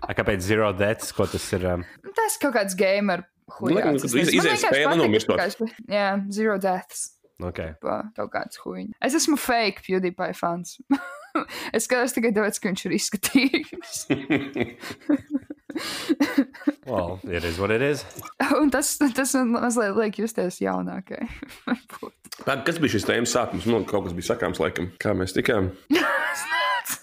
[0.04, 1.64] A, Kāpēc Zero Deaths, ko tas ir?
[1.70, 1.84] Um,
[2.16, 3.24] Tas kaut kāds gamer.
[3.60, 5.40] Nu, laikam, kad iz- izies spēle nomirstot.
[5.88, 7.10] Jā, zero deaths.
[7.40, 7.74] okay.
[7.80, 8.94] pa kaut kāds huīņš.
[9.04, 10.78] Es esmu fake PewDiePie fans.
[11.76, 13.94] es skatos tikai tāpēc, ka viņš ir izskatīgs.
[16.86, 18.04] well, it is what it is.
[18.60, 21.26] Un tas, tas man mazliet liek justies jaunākai.
[22.44, 23.66] Kas bija šis tēmas sākums?
[23.70, 25.72] Man kaut kas bija sakāms, laikam, kā mēs tikām.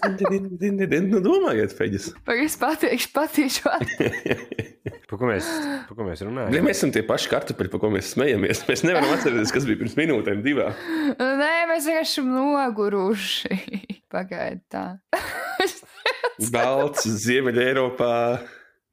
[0.02, 2.12] Nu, domājiet, Feģis.
[2.26, 3.72] Pagaidzi, patīkšu, patīkšu.
[5.10, 5.48] Par ko mēs,
[5.90, 6.54] par ko mēs runājam?
[6.56, 8.64] Ja mēs esam tie paši kartupeļi, par ko mēs smejamies.
[8.70, 10.78] Mēs nevaram atcerēties, kas bija pirms minūtēm, divām.
[11.20, 13.58] Nē, mēs vienkārši esam noguruši.
[14.12, 14.86] Pagaidi, tā.
[16.54, 18.14] Balts, Ziemeļa Eiropā,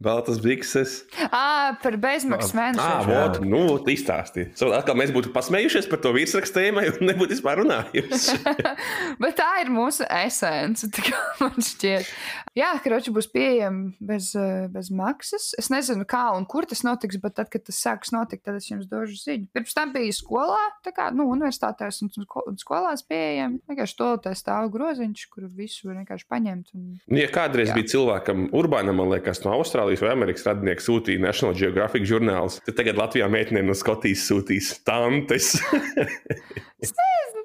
[0.05, 0.99] baltas bikses.
[1.33, 3.09] Ā, par bezmaksas Ah, mēnešu.
[3.09, 4.53] vot, nu, izstāstīja.
[4.59, 8.37] So, atkal mēs būtu pasmējušies par to virsrakstu tēmai un nebūtu vispār runājuši.
[9.25, 12.13] Bet tā ir mūsu esence, tā kā man šķiet.
[12.57, 15.51] Jā, kroči būs pieejami bez, eh, bez maksas.
[15.59, 18.69] Es nezinu, kā un kur tas notiks, bet tad, kad tas sāks notikt, tad es
[18.71, 19.49] jums došu ziņu.
[19.53, 22.11] Pirms tam bija skolā, tā kā, nu, universitātēs un
[22.49, 23.61] un skolās pieejami.
[23.69, 26.75] Vienkārši to tā stāv groziņš, kur visu var vienkārši paņemt.
[26.75, 26.99] Un...
[27.19, 27.73] Ja kādreiz.
[27.73, 27.79] Jā.
[27.79, 32.79] bija cilvēkam, urbānam, man liekas, no Austrālijas vai Amerikas radinieks sūtīja National Geographic žurnāls, tad
[32.81, 35.55] tagad Latvijā meitenēm no Skotijas sūtīs tantes.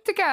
[0.03, 0.29] Tā kā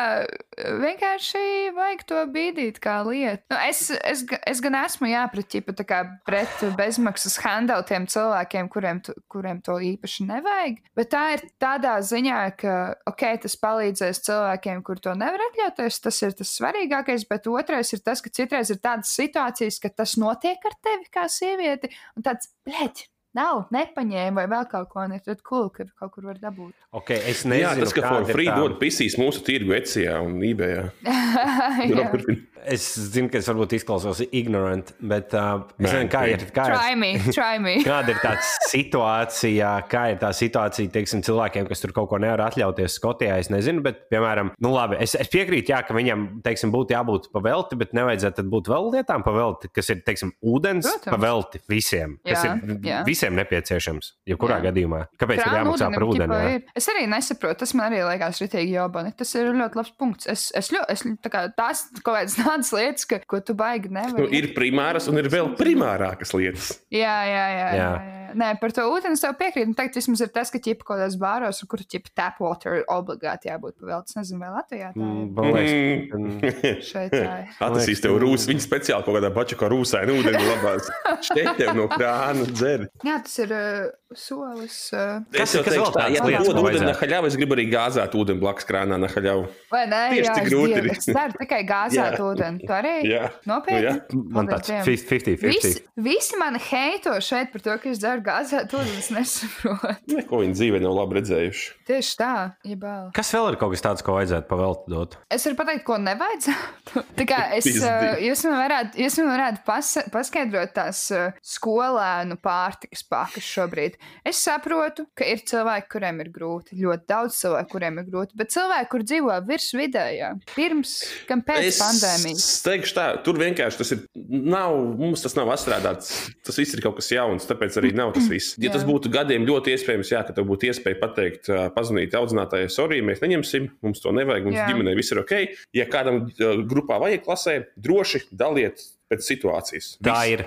[0.80, 1.42] vienkārši
[1.76, 3.42] vajag to bīdīt kā lietu.
[3.52, 9.14] Nu, es, es, es gan esmu jāpretķipa tā kā pret bezmaksas handoutiem cilvēkiem, kuriem, tu-
[9.30, 10.80] kuriem to īpaši nevajag.
[10.98, 12.74] Bet tā ir tādā ziņā, ka,
[13.10, 16.00] ok, tas palīdzēs cilvēkiem, kur to nevar atļauties.
[16.06, 20.16] Tas ir tas svarīgākais, bet otrais ir tas, ka citreiz ir tādas situācijas, ka tas
[20.20, 23.06] notiek ar tevi kā sievieti, un tāds, bleģi.
[23.38, 26.72] Nav, nepaņēma vai vēl kaut ko, ir tad cool, ka kaut kur var dabūt.
[26.98, 30.40] Okay, es nezinu, Jā, tas, ka for free tā- dod pisīs mūsu tirgu Ecijā un
[30.42, 30.88] eBayā.
[32.60, 36.42] Es zinu, ka es varbūt izklausos ignorant, bet uh, es Nē, nezinu, kā ir.
[36.52, 37.72] Kā ir Try me, try me.
[37.86, 38.34] Kāda ir tā
[38.68, 43.38] situācija, kā ir tā situācija, teiksim, cilvēkiem, kas tur kaut ko nevar atļauties Skotijā?
[43.40, 47.30] Es nezinu, bet, piemēram, nu labi, es, es piekrītu, jā, ka viņam, teiksim, būtu jābūt
[47.32, 51.14] pavelti, bet nevajadzētu tad būt vēl lietām pavelti, kas ir, teiksim, ūdens Protams.
[51.16, 53.00] pavelti visiem, kas Jā, ir jā.
[53.08, 54.64] visiem nepieciešams, jebkurā Jā.
[54.70, 55.00] gadījumā.
[55.20, 56.38] Kāpēc ir Krāna jāmaksā ūdenim par ūdeni?
[56.40, 56.54] jā?
[56.56, 56.64] ir.
[56.80, 59.12] Es arī nesaprotu, tas man arī liekas ritīgi jobani.
[59.20, 60.26] Tas ir ļoti labs punkts.
[60.30, 63.90] Es, es, ļo, es tā kā tās kaut kādas tādas lietas, ka, ko tu baigi
[63.92, 64.30] Nu, nevari.
[64.40, 66.72] ir primāras un ir vēl primārākas lietas.
[66.90, 67.18] Jā.
[67.28, 67.46] jā, Jā.
[67.50, 67.92] jā, jā.
[68.00, 68.19] Jā.
[68.38, 69.74] Nē, par to ūdeni es tev piekrītu.
[69.78, 73.78] Tagad vismaz ir tas, ka ķipa kaut kādās bāros, kur ķipa tap water obligāti jābūt
[73.80, 74.16] pavēlts.
[74.18, 75.30] Nezinu, vai Latvijā tā ir.
[75.36, 77.54] Man liekas, Šeit tā ir.
[77.66, 80.90] Atasīs tev rūs, viņa speciāli kaut kādā pačā kā rūsēna ūdeni labās.
[81.30, 82.86] Šeit tev no krāna dzer.
[83.06, 84.78] Jā, tas ir uh, solis.
[84.94, 87.66] Uh, Es jau kas teikšu, vēl tā, ja lietas, dod ūdeni nahaļāvu, es gribu arī
[87.72, 89.46] gāzēt ūdeni blakus krānā nahaļāvu.
[89.72, 90.88] vai nē, Tieši es grūti ir.
[90.94, 92.64] Es ceru tikai gāzēt ūdeni.
[92.66, 92.94] Tu arī?
[93.08, 93.28] Jā.
[93.48, 94.20] Nopietni?
[94.34, 94.86] Man tāds Dievam.
[94.86, 95.46] 50-50.
[95.50, 98.98] Visi, visi mani heito šeit par to, ka es dzeru gāzēt ūdeni.
[99.00, 100.16] Es nesaprotu.
[100.16, 101.66] Neko viņa dzīvē nav labi redzējuši.
[101.90, 102.32] Tieši tā,
[102.66, 103.10] ja bail.
[103.16, 105.16] Kas vēl ir kaut kas tāds, ko vajadzētu pavēlti dot?
[105.32, 107.04] Es varu pateikt, ko nevajadzētu.
[107.18, 112.38] Tā kā es, uh, jūs man varētu, jūs man varētu pas, paskaidrot tās uh, skolēnu
[112.42, 113.98] pārtikas pakas šobrīd.
[114.26, 116.78] Es saprotu, ka ir cilvēki, kuriem ir grūti.
[116.80, 118.36] Ļoti daudz cilvēku, kuriem ir grūti.
[118.38, 120.96] Bet cilvēki, kur dzīvo virs vidējā, pirms,
[121.28, 122.46] kam pēc pandēmijas.
[122.56, 124.04] Es teikšu, tā, tur vienkārši tas ir.
[124.30, 126.12] Nav, mums tas nav atstrādāts.
[126.46, 128.54] Tas viss ir kaut kas jauns, tāpēc arī nav tas viss.
[128.60, 128.76] Ja Jā.
[128.76, 133.00] tas būtu gadiem ļoti iespējams, jā, ka tev būtu iespēja pateikt, ā, pazvanīt audzinātājai, sorry,
[133.06, 134.68] mēs neņemsim, mums to nevajag, mums Jā.
[134.70, 135.36] ģimenei viss ir ok.
[135.76, 136.26] Ja kādam
[136.70, 139.92] grupā vajag klasē, droši daliet pēc situācijas.
[140.06, 140.32] Tā Viss.
[140.36, 140.46] ir.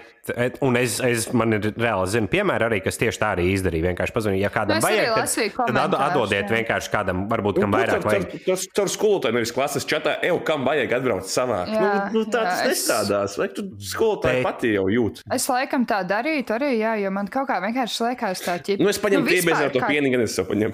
[0.64, 3.90] Un es, es man ir reāli zinu, piemēram, arī kas tieši tā arī izdarīja.
[3.90, 6.54] Vienkārši pazvanīja, ja Nu, kādam es arī vajag, tad, tad komentārus, atdodiet jā.
[6.62, 8.30] vienkārši kādam, varbūt kam Nu, vairāk vajag.
[8.46, 11.74] caur- Caur skolotāju, nevis klases čatā, ej, kam vajag atbraukt savākt.
[11.76, 13.36] Jā, nu, nu, tā tas es- nestrādās.
[13.42, 15.20] Vai tu skolotāji pati jau jūt?
[15.36, 18.80] Es laikam tā darītu arī, jā, jo man kaut kā vienkārši liekas tā ķipa.
[18.80, 20.74] Nu, es paņemu nu, vispār piebiezēto kā- pienu, gan es savu paņemu.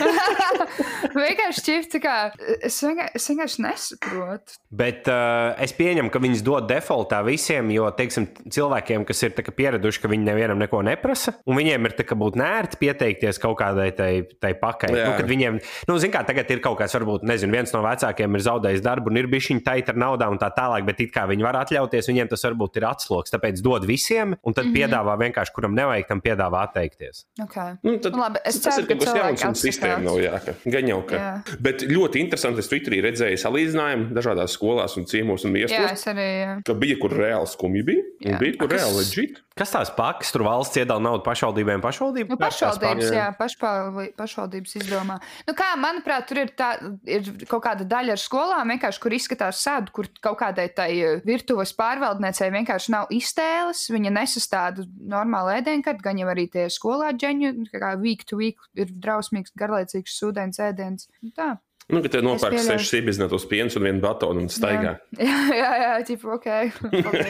[1.20, 2.16] vienkārši ķipa, tā kā
[2.64, 4.56] es vienkārši, es vienkārši nesaprotu.
[4.72, 6.68] Bet uh, es pieņemu, ka viņas dod
[7.10, 11.56] defaultā visiem, jo, teiksim, cilvēkiem, kas ir kā pieraduši, ka viņi nevienam neko neprasa, un
[11.58, 14.92] viņiem ir tā kā būt nērti pieteikties kaut kādai tai, tai pakai.
[14.94, 15.08] Jā.
[15.08, 18.34] Nu, kad viņiem, nu, zin kā, tagad ir kaut kāds, varbūt, nezinu, viens no vecākiem
[18.34, 21.12] ir zaudējis darbu un ir bijis viņa taita ar naudām un tā tālāk, bet it
[21.14, 23.34] kā viņi var atļauties, viņiem tas varbūt ir atsloks.
[23.34, 24.78] Tāpēc dod visiem, un tad mm -hmm.
[24.78, 27.24] piedāvā vienkārši, kuram nevajag, tam piedāvā atteikties.
[27.40, 27.76] Okay.
[27.82, 30.18] Nu, tad, Nu, labi, es tas ceru, ir ka kaut kas jauns un sistēma nav
[30.20, 30.54] jāka.
[30.64, 31.16] Gan jau ka.
[31.16, 31.56] Jā.
[31.60, 36.06] Bet ļoti interesanti, es Twitterī redzēju salīdzinājumu dažādās skolās un ciemos un Jā, miestos, es
[36.10, 36.26] arī.
[36.42, 36.52] jā.
[36.66, 38.38] ka bija, kur reāli skumji bija, un Jā.
[38.40, 39.38] bija, kur Kas- reāli leģit.
[39.60, 42.30] Kas tās pakas, tur valsts iedala naudu pašvaldībiem, pašvaldībiem?
[42.32, 43.26] Nu, pašvaldības, jā.
[43.36, 45.18] pašpārli- pašvaldības izdomā.
[45.48, 46.70] Nu, kā, manuprāt, tur ir, tā,
[47.04, 51.20] ir kaut kāda daļa ar skolām, vienkārši, kur izskatās sēdu, kur kaut kādai tai eh,
[51.26, 53.84] virtuves pārvaldniecei vienkārši nav iztēles.
[53.92, 58.86] Viņa nesastāda normālu ēdienkarti, gan jau arī tie skolā ģeņi, kā week to week ir
[58.96, 61.08] drausmīgs, garlaicīgs sūdens ēdiens.
[61.20, 61.58] Nu, tā.
[61.90, 64.94] Nu, ka te nopērk sešas iebizinātos pienus un vienu batonu un staigā.
[65.18, 66.46] Jā, jā, jā, tipo, ok.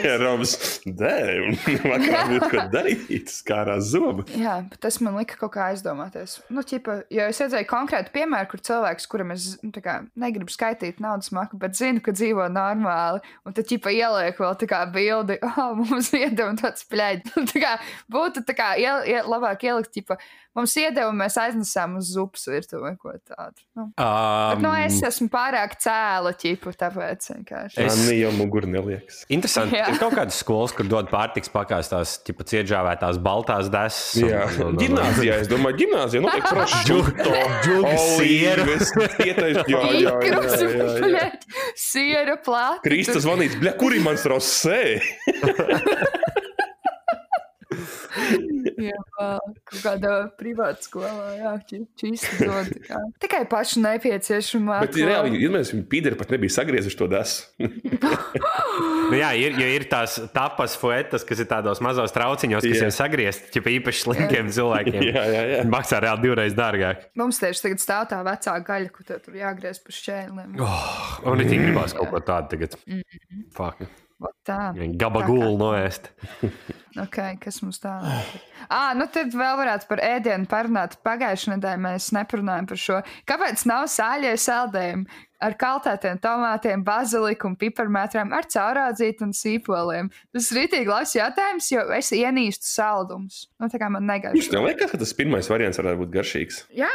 [0.03, 1.47] Jā, Romas, dēļ,
[1.83, 4.25] vakarā būtu ko darīt, skārā zobu.
[4.37, 6.37] Jā, bet tas man lika kaut kā aizdomāties.
[6.53, 11.01] Nu, ķipa, jo es redzēju konkrētu piemēru, kur cilvēks, kuram es nu, kā, negribu skaitīt
[11.03, 13.23] naudas maku, bet zinu, ka dzīvo normāli.
[13.47, 17.35] Un tad, ķipa, ieliek vēl tā kā bildi, oh, mums iedeva tāds pļaļs.
[17.53, 17.75] tā kā
[18.11, 20.19] būtu tā kā iel, iel, labāk ielikt, ķipa,
[20.55, 23.61] mums iedeva, mēs aiznesām uz zupas virtuvi vai ko tādu.
[23.77, 23.85] Nu.
[23.95, 24.05] Bet,
[24.57, 27.77] Um, nu, es esmu pārāk cēla, ķipa, tāpēc vienkārši.
[27.85, 29.21] Es- Man jau mugur neliekas.
[29.29, 29.75] Interesanti.
[29.77, 29.87] Jā.
[29.93, 34.15] Ir kaut kādas skolas, kur dod pārtiks pakās tās ķipa, ciedžāvētās baltās desas.
[34.21, 38.65] un- Jā, un- un- gimnāzijā, es domāju, gimnāzijā notiek prošķūto, džugas sieru.
[39.17, 40.35] Pietais, jā, jā, jā, jā,
[40.67, 40.85] jā.
[41.01, 41.31] bļaļ,
[41.75, 42.81] siera plāta.
[42.83, 44.81] Krista zvanīts, bļa, kur ir mans rosē?
[48.81, 51.53] Jā, kaut kādā privātā skolā, jā,
[52.01, 52.71] čīsti dod.
[52.71, 53.01] tā kā.
[53.25, 54.81] Tikai pašu nepieciešamā.
[54.85, 57.49] Bet reāli, iedomājieties, viņi pīderi pat nebija sagriezuši to desu.
[59.11, 62.87] Nu, jā, ir, jo ir tās tapas fuetas, kas ir tādos mazos trauciņos, kas Jā.
[62.87, 64.99] ir sagriezti ķipa, īpaši slimiem cilvēkiem.
[65.11, 65.65] Jā, jā, jā.
[65.71, 67.09] Maksā reāli divreiz dārgāk.
[67.19, 70.55] Mums tieši tagad stāv tā vecā gaļa, ko tev tur jāgriež pa šķēlēm.
[70.63, 70.87] Oh,
[71.33, 72.79] un it gribās kaut ko tādu tagad.
[72.87, 73.43] Mm-hmm.
[73.57, 73.83] Fuck.
[75.01, 76.09] Gabagulu noēst.
[77.05, 78.37] okay, kas mums tālāk?
[78.71, 80.97] Ah, nu tad vēl varētu par ēdienu parunāt.
[81.05, 83.01] Pagājušajā nedēļā mēs neparunājām par šo.
[83.29, 90.11] Kāpēc nav sāļie saldējumi ar kaltētiem tomātiem, baziliku un piparmētriem, ar caurādzītu un sīpoliem?
[90.35, 93.43] Tas ir rītīgi labs jautājums, jo es ienīstu saldumus.
[93.57, 94.51] Nu, tā kā man Jums negaiš.
[94.53, 96.63] neliekas, ka tas pirmais variants varētu būt garšīgs?
[96.77, 96.93] Jā,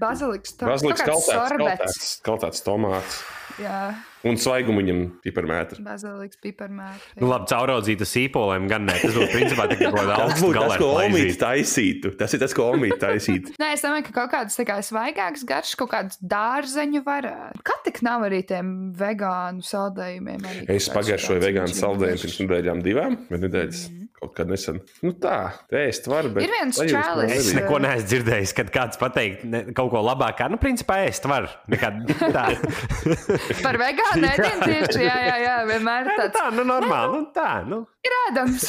[0.00, 0.56] baziliks.
[0.60, 3.22] tā- Baziliks kaltēts, kaltēts, kaltēts tomāts
[3.60, 3.94] Jā,
[4.28, 5.82] un svaigumu viņam piparmētri.
[5.86, 7.20] baziliks, piparmētri.
[7.22, 8.96] Nu, labi, caurādzīta sīpoliem gan ne.
[9.00, 11.40] Tas būtu principā tikai kaut kāda augsta būtu tas, ko Omīts galā.
[11.46, 12.12] taisītu.
[12.20, 13.54] Tas ir tas, ko Omīts taisītu.
[13.62, 17.64] Nē, es domāju, ka kaut kādas tā kā svaigākas garšas, kaut kādas dārzeņu varētu.
[17.64, 20.44] Kā tik nav arī tiem vegānu saldējumiem?
[20.52, 23.82] arī Es kāds pagaršoju vegānu saldējumu pirms nedēļām, divām vai nedēļas.
[24.20, 24.82] Kaut kad nesen.
[25.00, 25.36] Nu tā,
[25.72, 26.44] ēst var, bet.
[26.44, 30.50] Ir viens čalis, Es neko neesmu dzirdējis, kad kāds pateikt ne, kaut ko labākā.
[30.52, 31.46] Nu, principā, ēst var.
[31.72, 32.02] Nekad
[32.36, 32.42] tā.
[33.64, 36.34] Par vegānu ēdienu tieši, jā, jā, jā, vienmēr Nē, nu, tāds.
[36.36, 37.12] tā, nu, normāli.
[37.14, 37.80] Nu, tā, nu.
[38.00, 38.62] Ir ēdams.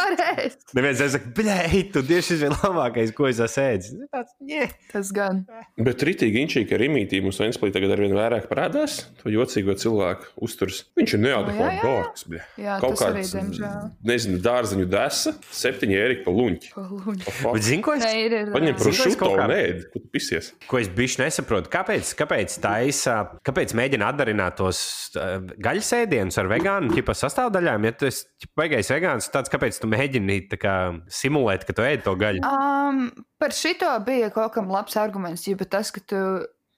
[0.76, 3.92] Neviens nesaka, blēj, tu tieši ir labākais, ko es esmu ēdis.
[3.96, 4.66] Nu, Tāds, ņē.
[4.90, 5.38] Tas gan.
[5.80, 8.98] Bet rītīgi inčīgi ar imītī mums Ventspīlī tagad arvien vairāk parādās.
[9.22, 10.82] To jocīgo cilvēku uzturs.
[11.00, 11.86] Viņš ir jā, neadekvāti jā, jā.
[11.86, 12.26] dārgs.
[12.60, 13.88] Jā, Kaut arī, kāds, diemžēl.
[14.12, 16.72] nezinu, dārziņu desa, septiņi ēriki pa luņķi.
[16.76, 17.26] Paluņi.
[17.46, 18.52] Bet zini, ko es, Nē, ir, ir.
[18.54, 18.76] Paņem jā.
[18.76, 20.52] par Zini, ko es šuto kaut kā- un ēd, ko tu pisies.
[20.68, 21.72] ko es bijuši nesaprotu?
[21.72, 23.16] Kāpēc, kāpēc, taisa,
[23.46, 24.84] kāpēc mēģina atdarināt tos
[25.16, 27.88] uh, gaļas ēdienus ar vegānu ķipa sastāvdaļām?
[27.88, 28.26] Ja tu esi
[28.58, 30.76] beigais vegāns, tāds, kāpēc tu mēģini tā kā,
[31.12, 32.42] simulēt, ka tu ēd to gaļu?
[32.46, 36.22] Um, par šito bija kaut kam labs arguments, jo tas, ka tu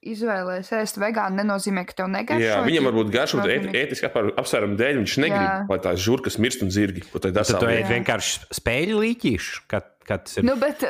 [0.03, 2.43] izvēlējies ēst vegānu, nenozīmē, ka tev negaršo.
[2.43, 5.65] Jā, viņam varbūt garšo, bet ēt- ētiski apsvērumu dēļ viņš negrib, Jā.
[5.69, 7.05] lai tās žurkas mirst un zirgi.
[7.13, 10.43] Tad tu ēd vienkārši spēļu līķīšu, kad, kad tas ir.
[10.49, 10.83] Nu, bet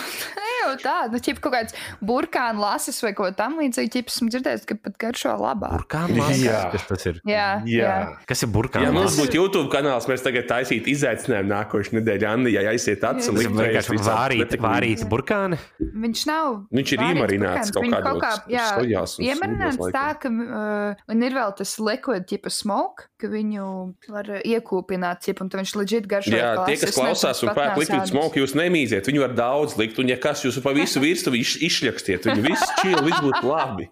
[0.60, 4.66] jau tā, nu, ķip, kaut kāds burkānu lasis vai ko tam līdzīgu, ķip, esmu dzirdējis,
[4.68, 5.74] ka pat garšo labāk.
[5.78, 6.60] Burkānu Jā.
[6.72, 7.20] Kas tas ir?
[7.28, 7.90] Jā, jā.
[7.90, 7.94] Jā.
[8.28, 8.92] Kas ir Ja burkānu?
[8.94, 9.20] mums lasis?
[9.24, 12.30] būtu YouTube kanāls, mēs tagad taisītu izaicinājumu nākošais nedēļa.
[12.30, 15.58] Anna, ja aiziet acis un likt vienkārši vārīt, vārīt burkāni.
[15.80, 16.48] Viņš nav.
[16.74, 21.36] Viņš ir iemarināts kaut viņš kādos jā, sojās un Iemarināts tā, ka uh, un ir
[21.36, 23.66] vēl tas liquid tipa smoke, ka viņu
[24.12, 26.32] var iekūpināt, cip, un viņš leģit garšo.
[26.34, 28.14] Jā, kā tie, lasis, kas klausās un pērk likvidu nesādus.
[28.14, 29.10] smoku, jūs nemīziet.
[29.10, 33.04] Viņu var daudz likt, un ja kas jūs pa visu virsmu izšļakstiet, viņu visu čīlu,
[33.06, 33.86] viss būtu labi.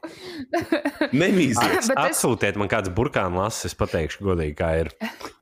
[1.13, 1.87] Nemīziet.
[1.89, 4.91] Bet es- Atsūtiet man kāds burkānu lasis, es pateikšu godīgi, kā ir.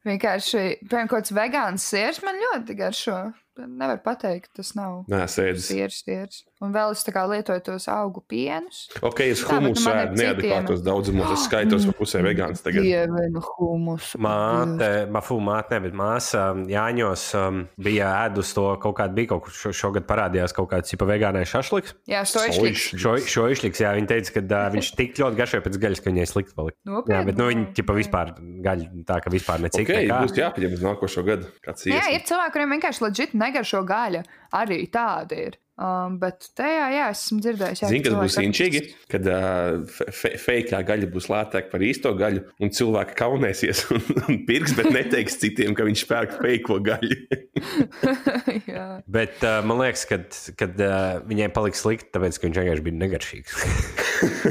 [0.07, 3.19] Vienkārši, piemēram, kaut kāds vegāns siers man ļoti garšo.
[3.57, 5.65] Nevar pateikt, tas nav Nē, sēdz.
[5.71, 6.43] siers, siers.
[6.65, 8.87] Un vēl es tā kā lietoju tos augu pienus.
[9.05, 11.33] Ok, es Tā, nu humusu ēdu neadekvātos daudzumos.
[11.35, 12.85] Es skaitos pa pusē vegāns tagad.
[12.85, 14.21] Dievinu humusu.
[14.25, 19.35] Māte, mafu māte, ne, bet māsa um, Jāņos um, bija ēdus to kaut kādu, bija
[19.35, 21.97] kaut kur šo, šogad parādījās kaut kāds tipa vegānais šašliks.
[22.09, 22.25] Jā.
[22.29, 22.97] Soišs.
[22.97, 26.13] Šo, šo išliks, jā, viņa teica, ka uh, viņš tik ļoti garšoja pēc gaļas, ka
[26.13, 27.05] viņai slikti palika.
[27.13, 28.33] Jā, bet nu, viņa tipa vispār
[28.65, 29.85] gaļa tā, ka vispār necik.
[29.85, 30.23] Ok, nekā.
[30.25, 31.53] būs jāpaņem uz nākošo gadu.
[31.85, 34.25] Jā, ir cilvēki, kuriem vienkārši leģit negaršo gaļa.
[34.61, 35.61] Arī tāda ir.
[35.77, 38.81] Um, bet tajā, jā, esmu dzirdējis, jā, Zini, kas būs inčīgi,
[39.13, 39.83] kad uh,
[40.17, 44.89] fe- fejkā gaļa būs lētāka par īsto gaļu, un cilvēki kaunēsies un, un pirks, bet
[44.95, 47.19] neteiks citiem, ka viņš pērk fejko gaļu.
[49.17, 53.55] Bet uh, man liekas, ka uh, viņai paliks slikti, tāpēc, ka viņš vienkārši bija negaršīgs.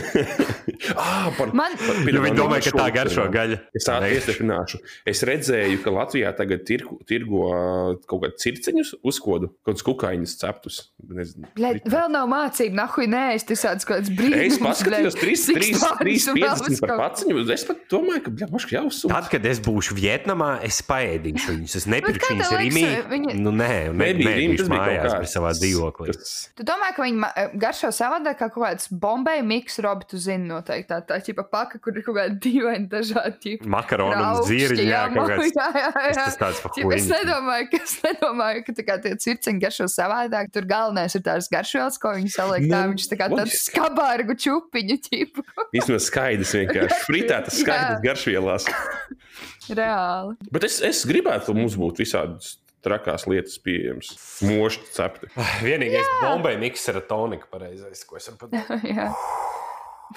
[0.95, 3.59] ah, par, Man- par Jo viņi domāja, ka tā šo- garšo gaļa.
[3.77, 4.81] Es tādu iestiprināšu.
[5.09, 7.49] Es redzēju, ka Latvijā tagad tirgo, tirgo
[8.09, 10.81] kaut kādus circeņus, uzkodu, kaut kādus kukaiņus ceptus.
[11.15, 14.55] Nezinu, Bļaļ, vēl nav mācība, nahuj, nē, es tas tāds kaut kāds brīnums.
[14.55, 17.43] Es paskatījos, 3, cik 3, stādus 3, un vēl 50 uz par kaut- paciņu.
[17.55, 19.13] Es pat domāju, ka, bļa, moški jāuzsūta.
[19.15, 21.75] Tad, kad es būšu Vietnamā, es paēdīšu viņus.
[21.79, 25.31] Es nepirkšu kā viņus liekas, viņi- Nu, nē, ne, Nebija viņš tas bija mājās bija
[25.35, 26.07] savā dzīvoklī.
[26.15, 30.17] Tas- Tu domā, ka viņi eh, garšo savādāk kā kaut kāds bombēja miks, robi, tu
[30.17, 33.65] zini noteikti tā, tā ķipa paka, kur ir kaut kādi dīvaini dažādi ķipa.
[33.67, 35.51] Makaronu un zirņi, jā, kaut kāds.
[35.53, 36.25] jā, jā, Tas jā.
[36.25, 39.85] tas tāds pa Ķip, es nedomāju, ka, es nedomāju, ka tā kā tie circeņi garšo
[39.91, 40.51] savādāk.
[40.51, 42.65] Tur galvenais ir tās garšvielas, ko viņi saliek.
[42.71, 45.45] Tā Nu, viņš tā kā tāds skabārgu čupiņu ķipu.
[45.75, 48.69] Vismaz skaidrs, vienkārši fritētas skaidrs garšvielās.
[49.79, 50.37] Reāli.
[50.53, 54.11] Bet es, es gribētu, lai mums būtu visādas trakās lietas pieejamas.
[54.45, 55.31] Mošķi cepti.
[55.65, 59.54] Vienīgais bombai miksera tonika pareizais, ko es varu pateikt.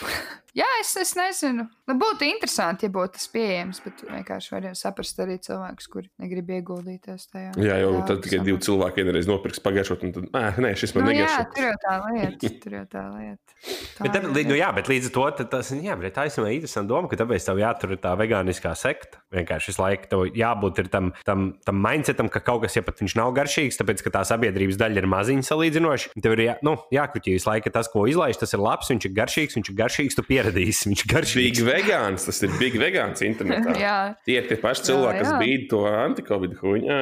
[0.03, 0.19] Jā.
[0.59, 1.67] Jā, es, es nezinu.
[1.89, 6.49] Nu, būtu interesanti, ja būtu tas pieejams, bet vienkārši var saprast arī cilvēkus, kuri negrib
[6.57, 7.53] ieguldīties tajā.
[7.63, 10.95] Jā, jau Jā, tad tikai divi cilvēki vienreiz nopirks pagaišot, un tad, ah, nē, šis
[10.97, 11.53] man Nu, jā, negaršo.
[11.55, 12.51] tur jau tā lieta.
[12.65, 13.57] Tur jau tā lieta.
[13.99, 16.89] Tā Bet, li- nu, jā, bet līdz ar to tas jā, bet tā ir interesanta
[16.91, 19.23] doma, ka tāpēc tev jātur tā vegāniskā sekta.
[19.35, 23.03] Vienkārši visu laiku tev jābūt ir tam, tam, tam mindsetam, ka kaut kas, ja pat
[23.03, 26.15] viņš nav garšīgs, tāpēc ka tā sabiedrības daļa ir maziņa salīdzinoši.
[26.25, 29.09] Tev ir jā, nu, jākruķī visu laiku, ka tas, ko izlaiž, tas ir labs, viņš
[29.11, 29.88] ir garšīgs, viņš ir garšīgs,
[30.19, 30.89] tu pieradīsi.
[30.91, 31.63] Viņš ir Big garšīgs.
[31.67, 33.75] vegāns, tas ir big vegāns internetā.
[33.79, 33.95] Jā.
[34.27, 35.39] Tie ir tie paši cilvēki, Jā, kas jā.
[35.43, 36.99] bīda to antikovidu huņu.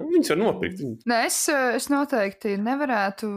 [0.00, 0.82] Viņus var nopirkt.
[1.06, 1.38] Nē, es,
[1.78, 3.30] es noteikti nevarētu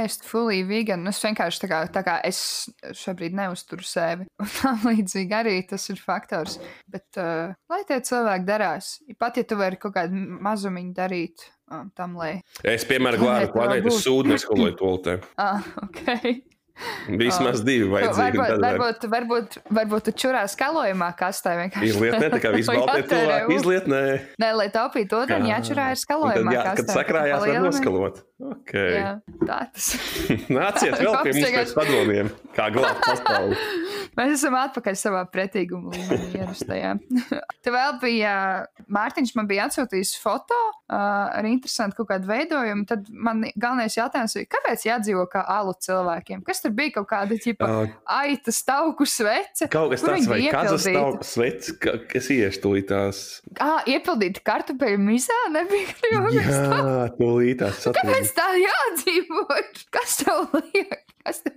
[0.00, 1.06] ēst fully vegan.
[1.10, 2.40] Es vienkārši tā kā, tā kā es
[3.02, 4.28] šobrīd neuzturu sevi.
[4.42, 6.58] Un tam līdzīgi arī tas ir faktors.
[6.88, 11.90] Bet, uh, lai tie cilvēki darās, pat ja tu vari kaut kādu mazumiņu darīt um,
[11.96, 12.38] tam, lai.
[12.64, 15.18] Es, piemēram, glābu planētu sūdu neskoloju toaletē.
[15.38, 16.00] Ah, ok.
[17.20, 18.38] Vismaz divi vajadzīgi.
[18.38, 21.90] Varbūt, varbūt, varbūt, varbūt tu čurā skalojumā kastē vienkārši.
[21.90, 24.02] Izlietnē, tā kā Vai baltie cilvēki izlietnē.
[24.44, 26.98] Nē, lai taupītu ūdeni, jāčurā ir skalojumā jā, kad kastē.
[27.00, 28.22] sakrājās, var noskalot.
[28.38, 28.92] Okay.
[28.94, 29.12] Jā,
[29.42, 29.86] tā tas
[30.58, 33.56] Nāciet vēl pie mums pēc padomiem, kā glābt pasauli.
[34.18, 36.92] Mēs esam atpakaļ savā pretīguma līmenī ierastajā.
[37.66, 38.34] Te vēl bija,
[38.94, 42.86] Mārtiņš man bija atsūtījis foto uh, ar interesantu kaut kādu veidojumu.
[42.88, 46.44] Tad man galvenais jautājums bija, kāpēc jādzīvo kā alu cilvēkiem?
[46.46, 47.90] Kas tur bija kaut kāda ķipa Uh,
[48.22, 49.66] aita stauku svece?
[49.70, 50.94] Kaut kas tāds, vai kazas iepildīti?
[50.96, 53.18] tauku svets, ka- kas ieštulītās.
[53.60, 55.92] Ā, iepildīti kartupeļu mizā nebija.
[56.08, 59.44] Jā, tūlītās Kāpēc tā jādzīvo?
[59.94, 60.98] Kas tev liek?
[61.28, 61.56] Kas tev?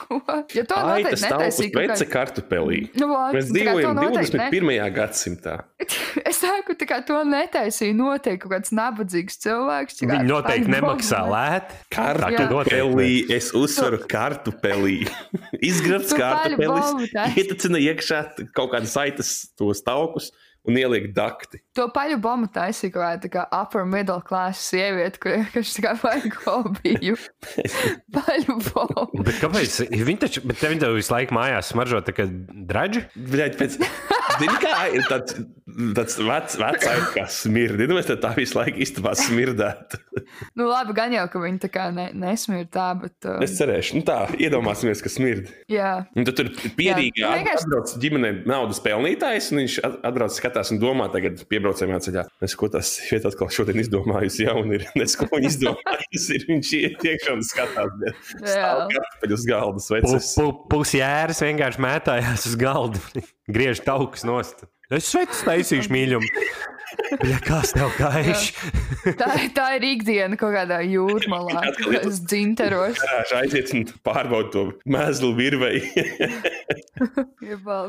[0.00, 0.16] Ko?
[0.56, 2.78] Ja to Ai, noteikti netaisīja kā- kartupelī.
[2.96, 4.94] Nu, vot, Mēs tā kā dzīvojam noteikti ne- 21.
[4.96, 5.56] gadsimtā.
[6.30, 9.98] Es saku, ka to netaisīja noteikti kaut kāds nabadzīgs cilvēks.
[10.00, 11.78] tā kā Viņi tā noteikti nemaksā lēti.
[11.92, 14.96] Kartupelī, es uzsveru kartupelī.
[15.70, 17.42] Izgrabs Tu paļu kartupelis, bombu taisi.
[17.42, 18.22] ietecina iekšā
[18.56, 20.30] kaut kādas saitas tos taukus
[20.68, 21.58] un ieliek dakti.
[21.78, 25.84] To paļu bombu taisīja kaut kāda tā kā upper middle class sieviete, kur- kas tā
[25.86, 27.16] kā vajag hobiju.
[28.16, 29.22] Paļu bombu.
[29.24, 29.78] Bet kāpēc?
[29.92, 33.06] Viņi taču, bet tev viņi visu laiku mājās smaržo tā kā draģi.
[33.32, 33.78] Bļaļ, pēc...
[34.38, 35.34] Zini, kā ir tāds,
[35.96, 37.88] tāds vecs, vecs aiz, kā smirdi.
[37.90, 39.98] Nu, mēs tā, visu laiku istabā smirdētu.
[40.56, 43.16] Nu, labi, gan jau, ka viņi tā kā ne, nesmīr tā, bet.
[43.26, 45.50] Uh, Es cerēšu, nu tā, iedomāsimies, ka smird.
[45.72, 46.48] jā, Un tad tur
[46.78, 51.08] pierīgi Jā, nu, vienkārši- atbrauc ģimenē naudas pelnītājs, un viņš at- atbrauc skatās un domā
[51.12, 52.24] tagad piebraucējumā ceļā.
[52.44, 54.86] Es ko tas šeit atkal šodien izdomājusi jauni ir.
[54.98, 56.46] Nes ko viņi izdomājusi ir.
[56.50, 57.96] Viņš iet iekšā un skatās.
[58.92, 60.30] kartupeļu uz galda sveces.
[60.72, 63.02] Pusjēras vienkārši mētājās uz galda.
[63.54, 64.66] Griež taukus nost.
[64.92, 66.28] Es sveicu taisīšu mīļumu.
[67.28, 68.48] Ja kas tev kaiš?
[69.18, 72.98] tā, tā ir ikdiena kaut kādā jūrmalā, kas dzinteros.
[73.00, 75.80] Garāžā aiziet un pārbaud to mēslu virvei.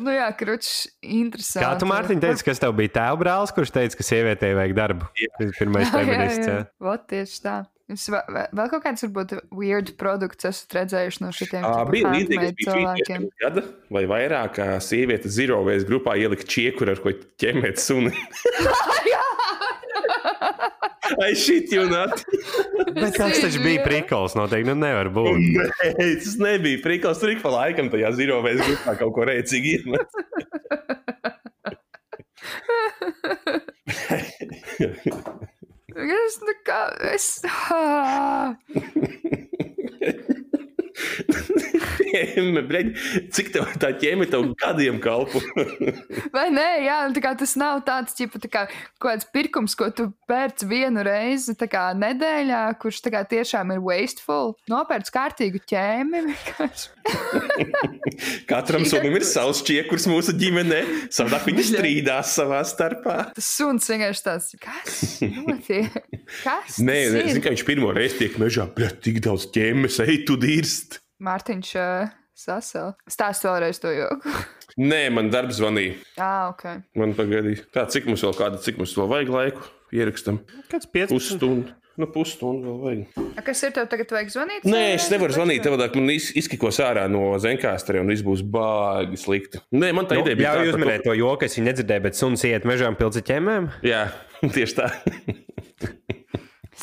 [0.03, 1.63] Nu jā, kručs, interesanti.
[1.65, 5.09] Kā tu, Mārtiņ, teici, kas tev bija tēva brālis, kurš teica, ka sievietei vajag darbu?
[5.37, 6.49] Tas Pirmais feminists.
[6.49, 6.57] jā.
[6.83, 7.55] Vot tieši tā.
[7.91, 12.75] Jums vēl kaut kāds, varbūt, weird produkts esat redzējuši no šitiem Ā, Bija līdzīgs bija
[12.77, 13.25] cilvēkiem.
[13.43, 13.61] gada
[13.91, 17.11] vai vairāk, kā sieviete zirovēs grupā ielika čiekuru, ar ko
[17.43, 18.13] ķemēt suni.
[21.19, 22.23] Ai, šit jūnāt!
[22.95, 24.69] Bet tas taču bija prikols, noteikti.
[24.71, 25.35] Nu, nevar būt.
[25.35, 25.67] Nē,
[26.23, 27.19] tas nebija prikals.
[27.21, 30.07] Tur ik pa laikam tajā zirovēs grupā kaut ko rēcīgi iemet.
[36.03, 36.79] Es nekā,
[37.13, 37.39] es.
[42.13, 42.89] Ķēme, breģ,
[43.33, 45.41] cik tev tā ķēme tev gadiem kalpo?
[46.35, 49.75] Vai nē, jā, nu, tā kā tas nav tāds, ķipa, tā kā kaut kāds pirkums,
[49.77, 54.53] ko tu pērc vienu reizi tā kā nedēļā, kurš tā kā tiešām ir wasteful.
[54.71, 56.23] Nopērc kārtīgu ķēmi.
[56.29, 56.91] vienkārši.
[58.49, 60.81] Katram sunim ir savs čiekurs mūsu ģimenē.
[61.13, 63.17] Savādāk viņi strīdās savā starpā.
[63.35, 65.97] Tas suns vienkārši tāds, kas notiek?
[66.43, 66.79] Kas?
[66.83, 67.19] Nē, ir?
[67.31, 70.92] zinu, ka viņš pirmo reizi tiek mežā, bet tik daudz ķēmes, ej, tu dirst.
[71.23, 72.93] Mārtiņš uh, sasēl.
[73.09, 74.33] Stāst vēlreiz to joku.
[74.91, 75.99] Nē, man darbs zvanīja.
[76.17, 76.65] ah, ok.
[76.99, 77.67] Man pagaidīja.
[77.75, 80.41] Tā, cik mums vēl kāda, cik mums vēl vajag laiku ierakstam?
[80.71, 81.13] Kāds 15?
[81.13, 81.75] Pusstundu.
[81.93, 83.25] Nu, pusstundu vēl vajag.
[83.37, 84.63] A, kas ir tev tagad vajag zvanīt?
[84.65, 89.19] Nē, es nevaru zvanīt, tev man iz, izkikos ārā no zenkāstra un viss būs baigi
[89.21, 89.61] slikti.
[89.77, 90.55] Nē, man tā Nu, ideja bija.
[90.65, 93.69] Jā, minējāt to joku, es viņu nedzirdēju, bet suns iet mežā un pilca ķemēm.
[93.85, 94.07] Jā,
[94.57, 94.89] tieši tā.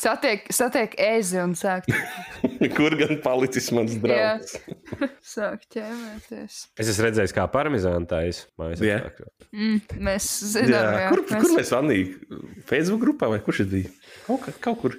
[0.01, 1.85] Satiek, satiek ezi un sāk,
[2.77, 4.55] Kur gan palicis mans draugs?
[5.35, 6.57] sāk ķēmēties.
[6.81, 9.47] Es esmu redzējis, kā parmezāna taisa apstākļos.
[9.51, 11.45] Mm, mēs zinām, Jā, jā, kur, mēs...
[11.45, 12.41] kur mēs zvanījām?
[12.71, 13.93] Facebook grupā vai kurš tas bija?
[14.25, 14.97] Kaut, kaut kur.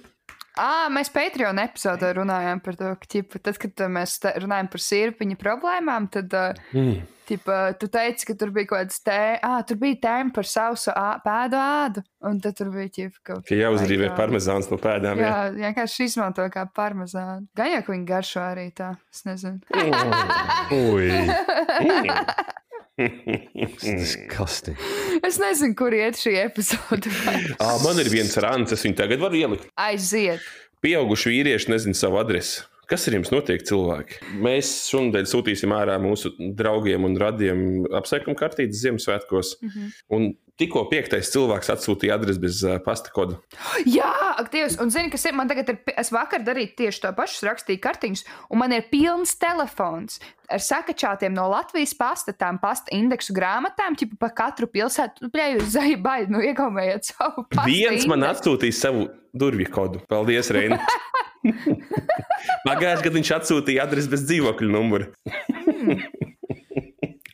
[0.61, 5.38] À, mēs Patreon epizodē runājām par to, ka, ķipa, tad, kad mēs runājam par sirpiņu
[5.40, 6.34] problēmām, tad
[6.74, 6.98] Mm.
[7.28, 10.92] ķipa, tu teici, ka tur bija kaut kāds tē, ah, tur bija tēma par sausu
[11.24, 15.16] pēdu ādu, un tad tur bija ķipa kaut Ka jāuzrīvē kā- parmezāns no pēdām.
[15.24, 17.46] Jā, vienkārši izmanto kā parmezānu.
[17.57, 19.61] Gan jau, ka viņi garšo arī tā, es nezinu.
[20.72, 22.26] Ui, Jā.
[23.82, 24.76] disgusting.
[25.24, 27.12] Es nezinu, kur iet šī epizode.
[27.57, 29.70] Ā, man ir viens rāns, es viņu tagad varu ielikt.
[29.80, 30.45] Aiziet.
[30.82, 32.64] Pieauguši vīrieši nezina savu adresi.
[32.93, 34.18] Kas ar jums notiek, cilvēki?
[34.45, 39.55] Mēs šonadēļ sūtīsim ārā mūsu draugiem un radiem apsveikumu kartītes Ziemassvētkos.
[39.62, 39.95] Mm -hmm.
[40.12, 40.26] Un
[40.61, 43.38] tikko piektais cilvēks atsūtīja adresi bez uh, pasta koda.
[43.88, 45.32] Jā, ak, Dievs, un zini, kas ir?
[45.32, 49.32] Man tagad ir, es vakar darīju tieši to pašu, rakstīju kartiņus, un man ir pilns
[49.40, 50.20] telefons
[50.53, 55.32] ar sakačātiem no Latvijas pasta, tām pasta indeksu grāmatām, ķipa pa katru pilsētu.
[55.32, 58.36] Bļai, jūs zai baidi, nu iegaumējiet savu Viens man indeksu.
[58.36, 60.05] atsūtīja savu durvju kodu.
[60.12, 60.76] Paldies, Reina!
[61.43, 65.11] Pagājušajā gadā viņš atsūtīja adresi bez dzīvokļa numura.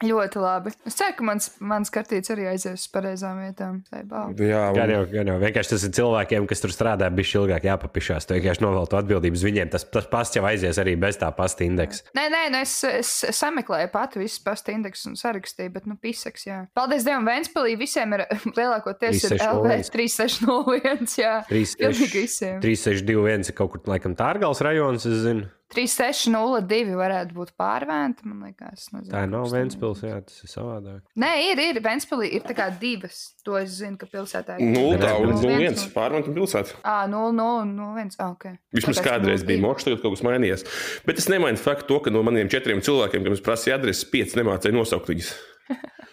[0.04, 0.70] Ļoti labi.
[0.86, 3.80] Es ceru, ka mans, mans kartīts arī aizies uz pareizām vietām.
[3.90, 5.36] Jā, Gan un, jau, gan jau.
[5.42, 8.28] Vienkārši tas ir cilvēkiem, kas tur strādā, bija ilgāk jāpapišās.
[8.28, 8.66] Tu vienkārši
[8.98, 9.72] atbildību uz viņiem.
[9.72, 12.06] Tas, tas pasts jau aizies arī bez tā pasta indeksa.
[12.14, 16.46] Nē, nē, nu es, es sameklēju pati visus pasta indeksus un sarakstīju, bet, nu, pisaks,
[16.46, 16.60] jā.
[16.78, 18.26] Paldies Dievam, Ventspilī visiem ir
[18.58, 21.36] lielākoties ir LV 3601, jā.
[21.50, 22.58] Pilnīgi visiem.
[22.62, 25.48] 3621 ir kaut kur laikam Tārgals rajons, es zinu.
[25.74, 28.86] 3602 varētu būt pārvērta, man liekas.
[28.94, 31.02] Nezinu, Tā nav Ventspils, jā, tas ir savādāk.
[31.20, 31.80] Nē, ir, ir.
[31.84, 33.18] Ventspilī ir tā kā divas.
[33.46, 34.70] To es zinu, ka pilsētā ir.
[34.74, 36.78] Nulli tā un Redz, nulli viens pārmantu pilsētā.
[36.82, 38.16] Ā, 0, 0, 0, 1.
[38.18, 38.48] Ah, ok.
[38.78, 39.50] Vismaz kādreiz 02.
[39.52, 40.66] bija moks, tagad kaut kas mainījies.
[41.08, 44.40] Bet es nemainu faktu, to, ka no maniem četriem cilvēkiem, kam es prasīju adresi, pieci
[44.40, 45.32] nemācīja nosaukt viņus.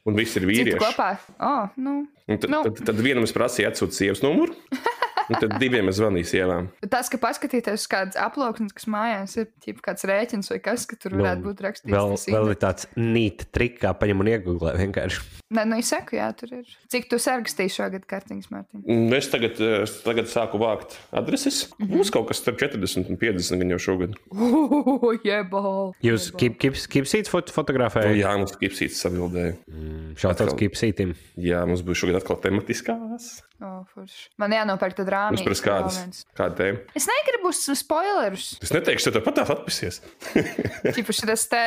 [0.05, 0.77] Un viss ir vīrieši.
[0.83, 1.15] kopā.
[1.41, 2.03] Oh, nu.
[2.29, 2.59] Un tad, Nu.
[2.67, 4.53] tad, tad vienam es prasīju atsūtīt sievas numuru,
[5.29, 6.69] un tad diviem es zvanīju sievām.
[6.81, 10.85] Bet Tas, ka paskatīties uz kādas aploksnes, kas mājās ir ķip, kāds rēķins vai kas,
[10.89, 11.91] ka tur varētu būt rakstīts.
[11.91, 15.23] Nu, Vēl, vēl ir tāds nīta triks, kā paņem un iegūlē vienkārši.
[15.55, 16.69] Nē, nu, es saku, jā, tur ir.
[16.91, 18.81] Cik tu sarakstīji šogad kartiņas, Mārtiņ?
[18.89, 21.65] Un Es tagad, es tagad sāku vākt adreses.
[21.79, 21.95] Mhm.
[21.95, 24.15] Mums kaut kas starp 40 un 50 gan jau šogad.
[24.33, 25.93] Ugh, jebal.
[26.03, 28.17] Jūs kipsītas fot O, fotografējat?
[28.19, 29.55] jā, mums kipsītis sabildēja.
[30.19, 30.57] Šāds atkal.
[30.59, 31.13] kipsītim.
[31.37, 33.29] Jā, mums būs šogad atkal tematiskās.
[33.63, 34.25] Oh, forši.
[34.41, 36.81] Man jānopērk tad Mums pēc kādas, kāda tēma.
[36.97, 38.47] Es negribu spoilerus.
[38.63, 40.01] Es neteikšu, ka tev pat tā atpūsies.
[40.95, 41.63] Čipaši tas te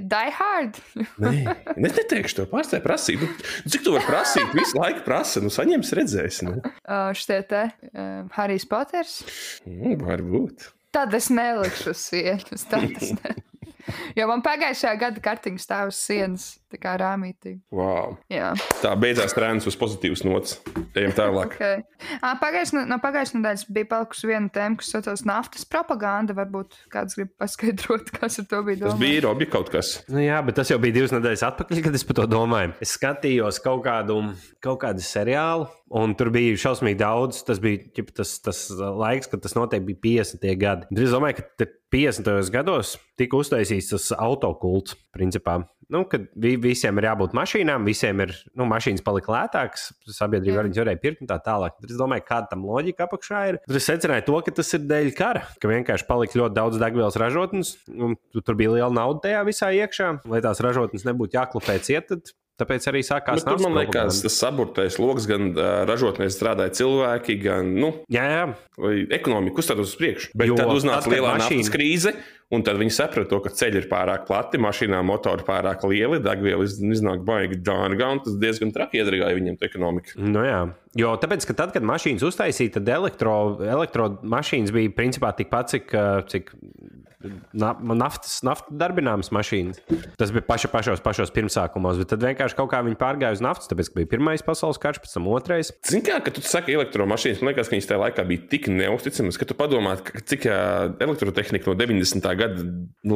[0.00, 0.80] die hard.
[1.22, 1.34] Nē,
[1.76, 3.22] es neteikšu, tev pārstāj prasīt.
[3.22, 4.50] Nu, cik tu vari prasīt?
[4.56, 6.42] Visu laiku prasa, nu saņems redzēs.
[6.46, 6.58] Nu.
[6.60, 9.20] Uh, Šitie te uh, Harijs Poters.
[9.68, 10.70] Mm, varbūt.
[10.94, 12.66] Tad es nelikšu uz sienas.
[12.70, 13.36] Tā tas ne.
[14.18, 17.56] Jo man pagājušajā gada kartiņa stāv uz sienas, tā kā rāmītī.
[17.74, 18.16] Wow.
[18.30, 18.52] Jā,
[18.82, 20.58] Tā beidzās trends uz pozitīvas nots.
[20.96, 21.56] Ejam tālāk.
[21.56, 21.86] ok.
[22.22, 26.34] Ah, pagājušā, no pagājušās nedēļas bija palikusi viena tēma, kas saucās naftas propaganda.
[26.38, 29.02] Varbūt kāds grib paskaidrot, kas ar to bija Tas domāts.
[29.02, 29.92] bija Robi kaut kas.
[30.08, 32.72] Nu, jā, bet tas jau bija divas nedēļas atpakaļ, kad es par to domāju.
[32.86, 34.20] Es skatījos kaut kādu,
[34.64, 35.66] kaut kādu seriālu,
[36.00, 37.42] un tur bija šausmīgi daudz.
[37.48, 40.48] Tas bija ķip, tas, tas laiks, kad tas noteikti bija 50.
[40.60, 40.88] gadi.
[40.94, 42.30] Tad es domāju, ka te 50.
[42.54, 45.60] gados tika uztaisīts tas autokults, principā.
[45.90, 50.72] Nu, kad vi, visiem ir jābūt mašīnām, visiem ir nu, mašīnas palika lētākas, sabiedrība arī
[50.76, 51.76] varēja pirkt un tā tālāk.
[51.80, 53.60] Tad es domāju, kāda tam loģika apakšā ir.
[53.66, 57.16] Tad es secināju to, ka tas ir dēļ kara, ka vienkārši palika ļoti daudz degvielas
[57.20, 60.12] ražotnes, un tu- tur bija liela nauda tajā visā iekšā.
[60.30, 64.34] Lai tās ražotnes nebūtu jāklupē ciet, tad tāpēc arī sākās Bet tur, man liekas, tas
[64.36, 68.42] saburtais lokus gan uh, ražotnēs strādāja cilvēki, gan nu, Jā, jā,
[68.76, 70.28] vai ekonomika uzstādījās uz priekšu.
[70.36, 72.12] Bet Jo tad uznāca lielā mašīna- naftas krīze,
[72.50, 76.80] un tad viņi saprata, ka ceļi ir pārāk plati, mašīnām motori pārāk lieli, degviela iz-
[76.82, 80.16] iznāk baigi dārga, un tas diezgan traki iedragāja viņiem ekonomiku.
[80.18, 80.62] Nu, jā.
[80.98, 85.94] Jo tāpēc, ka tad, kad mašīnas uztaisīja, tad elektro, elektromašīnas bija principā tikpat, cik,
[86.32, 86.50] cik
[87.52, 89.80] na, naftas, naftas darbināmas mašīnas.
[90.20, 93.68] Tas bija paša, pašos, pašos pirmsākumos, bet tad vienkārši kaut kā viņi pārgāja uz naftas,
[93.70, 95.72] tāpēc, ka bija pirmais pasaules karš, pēc tam otrais.
[95.88, 99.38] Zini, kā, kad tu saki elektromašīnas, man liekas, ka viņas tajā laikā bija tik neusticamas,
[99.40, 99.96] ka tu padomā,
[100.30, 102.30] cik elektrotehnika no 90.
[102.40, 102.66] gada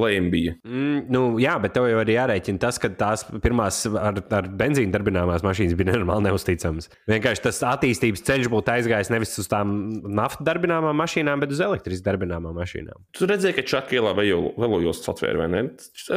[0.05, 0.57] lejiem bija.
[0.65, 4.93] Mm, nu, jā, bet tev jau arī jārēķina tas, ka tās pirmās ar, ar benzīnu
[4.95, 6.91] darbināmās mašīnas bija nenormāli neusticamas.
[7.11, 9.75] Vienkārši tas attīstības ceļš būtu aizgājis nevis uz tām
[10.05, 13.05] naftas darbināmām mašīnām, bet uz elektrības darbināmām mašīnām.
[13.17, 15.63] Tu redzēji, ka Čakīlā vēl jūs atvērt, vai ne?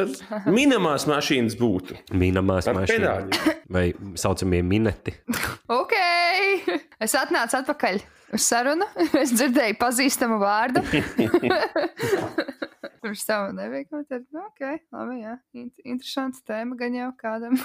[0.58, 1.98] Minamās mašīnas būtu.
[2.18, 3.64] Minamās Ar mašīnas pedāļiem.
[3.74, 3.86] vai
[4.20, 5.14] saucamie mineti.
[5.74, 5.94] Ok,
[7.04, 8.00] es atnācu atpakaļ
[8.38, 8.88] uz sarunu.
[9.22, 10.84] Es dzirdēju pazīstamu vārdu.
[13.02, 14.26] Pirms tam nebija kaut kāda.
[14.34, 14.64] Nu, ok,
[14.96, 15.36] labi, jā.
[15.56, 17.56] Int interesanta tēma gan jau kādam.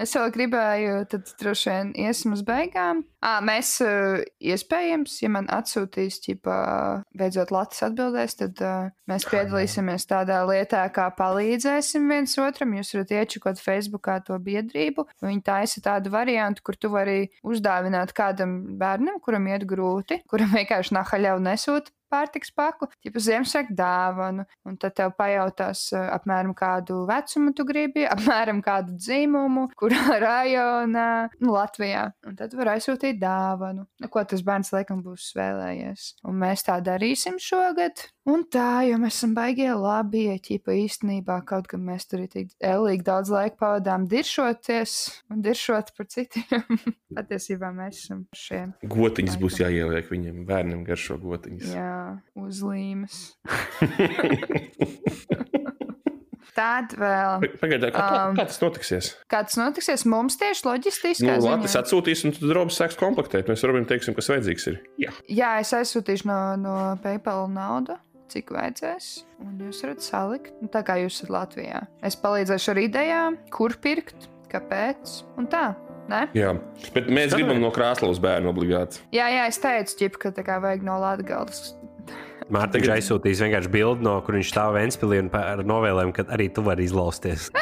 [0.00, 3.02] Es vēl gribēju, tad droši vien iesim uz beigām.
[3.22, 3.76] À, mēs
[4.42, 6.56] iespējams, ja man atsūtīs, ķipā,
[7.18, 12.74] beidzot Latvijas atbildēs, tad uh, mēs piedalīsimies tādā lietā, kā palīdzēsim viens otram.
[12.78, 15.06] Jūs varat iečukot Facebookā to biedrību.
[15.22, 20.98] Viņi taisa tādu variantu, kur tu vari uzdāvināt kādam bērnam, kuram iet grūti, kuram vienkārši
[20.98, 27.54] nahaļau nesūt pārtiks paku, tipu Ziemassvētku dāvanu, un tad tev pajautās uh, apmēram kādu vecumu
[27.56, 31.10] tu gribi, apmēram kādu dzimumu, kurā rajonā,
[31.40, 32.08] nu, Latvijā.
[32.28, 36.08] Un tad var aizsūtīt dāvanu, nu, ko tas bērns laikam būs vēlējies.
[36.28, 38.06] Un mēs tā darīsim šogad.
[38.28, 42.30] Un tā, jo mēs esam baigie labi, ja ķipa īstenībā kaut gan mēs tur ir
[42.30, 44.92] tik ellīgi daudz laika pavadām diršoties
[45.32, 46.62] un diršot par citiem.
[47.18, 48.76] Patiesībā mēs esam šiem.
[48.86, 51.74] Gotiņas būs jāieliek viņiem, bērniem garšo gotiņas.
[51.74, 51.96] Jā,
[52.38, 53.18] uzlīmes.
[56.52, 57.46] Tad vēl.
[57.62, 59.06] Pagaidā, kā, Um, kā tas notiksies?
[59.32, 61.46] Kāds notiksies mums tieši loģistiskā Nu?
[61.46, 63.48] Latvijas atsūtīs, un tad Robs sāks komplektēt.
[63.48, 64.76] Mēs Robim teiksim, kas vajadzīgs ir.
[65.00, 65.14] Jā.
[65.32, 66.74] Jā, es aizsūtīšu no, no
[67.04, 67.96] PayPal naudu.
[68.32, 69.06] cik vajadzēs.
[69.44, 71.82] Un jūs varat salikt, nu, tā kā jūs esat Latvijā.
[72.00, 75.74] Es palīdzēšu ar idejām, kur pirkt, kāpēc un tā.
[76.08, 76.22] Ne?
[76.36, 76.54] Jā,
[76.94, 79.04] bet mēs gribam no Krasnodas bērnu obligāti.
[79.12, 81.74] Jā, jā, es teicu, ķip, ka tā kā vajag no Latvijas.
[82.52, 86.60] Mārtiņš aizsūtīs vienkārši bildi, no kur viņš stāv Ventspīlī un ar novēlējumu, ka arī tu
[86.66, 87.50] vari izlausties.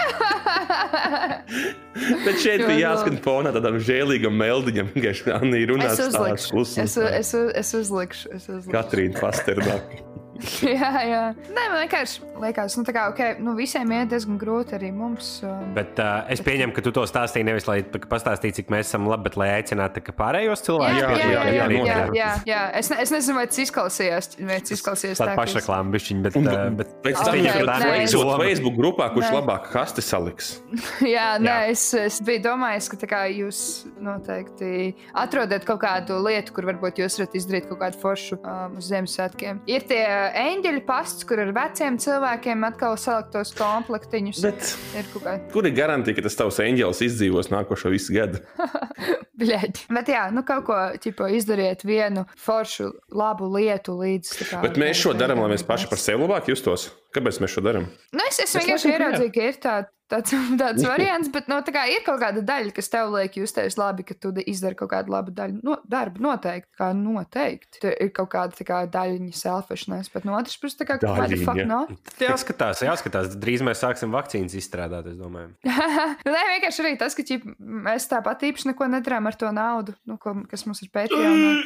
[2.24, 7.11] Bet šeit bija jāskan fonā tādam žēlīgam meldiņam, vienkārši Anna ir Es uzlikšu, es, u-
[7.20, 8.33] es, u- es uzlikšu.
[8.39, 8.72] Es uzlikšu.
[8.74, 10.05] Katrīna Pasternaka.
[10.76, 11.22] jā, jā.
[11.51, 15.41] Nē, man vienkārši liekas, nu, tā kā, okay, nu, visiem iet diezgan grūti arī mums.
[15.45, 18.88] Um, Bet uh, es pieņemu, ka tu to stāstīji nevis lai pa- pastāstītu, cik mēs
[18.88, 21.01] esam labi, bet lai aicinātu pārējos cilvēkus.
[21.01, 22.62] jā, jā, jā, jā, jā, jā, jā, jā.
[22.80, 26.49] Es, ne, es nezinu, vai tas izklausījās, vai tas izklausījās tā, pašreklāma bišķiņa, bet, Un,
[26.49, 27.55] uh, bet Pēc tam nē.
[27.61, 28.41] ir Nē.
[28.41, 29.36] Facebook grupā, kurš Nē.
[29.41, 30.51] labāk kasti saliks.
[31.14, 31.74] Jā, nē, Jā.
[31.74, 33.61] es, es biju domājis, ka tā kā jūs
[34.01, 38.88] noteikti atrodat kaut kādu lietu, kur varbūt jūs varat izdarīt kaut kādu foršu um, uz
[38.91, 39.62] Ziemassvētkiem.
[39.70, 40.03] Ir tie
[40.35, 44.41] eņģeļu pasts, kur ar veciem cilvēkiem atkal saliktos komplektiņus.
[44.45, 48.41] Bet Ir kaut kāda kur ir garantija, ka tas tavs eņģelis izdzīvos nākošo visu gadu?
[49.41, 49.87] bļaģa.
[49.97, 54.33] Bet jā, nu kaut ko ķipo, izdariet vienu foršu, labu lietu līdz.
[54.51, 56.91] kā- Bet mēs šo darām, lai mēs paši par sevi labāk justos.
[57.14, 57.89] Kāpēc mēs šo darām?
[58.12, 59.74] Nu, es, es Es vienkārši ieraudzīju, ka ir tā,
[60.11, 63.78] tāds, tāds variants, bet nu, tā kā ir kaut kāda daļa, kas tev liek justies
[63.80, 65.61] labi, ka tu izdari kaut kādu labu daļu.
[65.66, 67.80] No, darbu noteikti, kā noteikti.
[67.80, 71.82] Tur ir kaut kāda kā, daļiņa selfishness, bet no otras puses, kā kāda fuck no.
[72.20, 73.34] jāskatās, jāskatās.
[73.40, 75.52] Drīz mēs sāksim vakcīnas izstrādāt, es domāju.
[76.34, 80.18] Nē, vienkārši arī tas, ka ķip, mēs tāpat īpaši neko nedarām ar to naudu, nu,
[80.20, 81.62] ko, kas mums ir Patreon.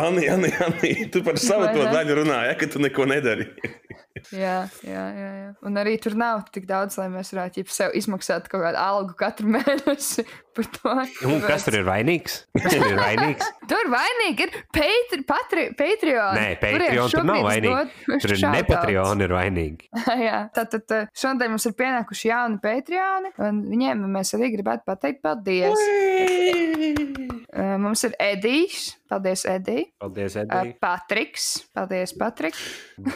[0.00, 3.50] Anni, Anni, Anni, tu par savu to daļu runāji, ja, ka tu neko nedari.
[4.44, 4.56] Jā,
[4.86, 5.48] jā, jā, jā.
[5.66, 9.16] Un arī tur nav tik daudz, lai mēs varētu ķip, sev izmaksāt kaut kādu algu
[9.18, 10.24] katru mēnesi
[10.56, 10.94] par to.
[11.30, 12.40] Un kas tur ir vainīgs?
[12.58, 13.50] Kas tur ir vainīgs?
[13.70, 16.34] Tur vainīgi ir Patri, patri, Patreon.
[16.34, 18.16] Nē, Patreon tur nav vainīgi.
[18.24, 19.90] Tur ir nepatrioni ir vainīgi.
[20.24, 25.22] Jā, tātad eh, šodien mums ir pienākuši jauni Patreoni, un viņiem mēs arī gribētu pateikt
[25.22, 25.78] paldies.
[25.78, 29.88] Eh, Mums ir Edijs, paldies Edij.
[30.00, 30.74] Paldies, Eh, Edija.
[30.80, 32.54] Patriks, paldies Patrik.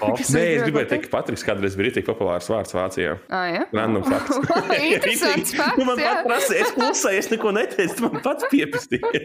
[0.01, 0.33] Bobs.
[0.35, 3.15] Nē, es gribēju teikt, ka Patriks kādreiz bija tik populārs vārds Vācijā.
[3.31, 3.63] Ah, jā.
[3.73, 4.41] Random fakts.
[4.95, 9.25] Interesants fakts, Nu, man pat prasīja, es klusēju, es neko neteicu, tu man pats piepistīji.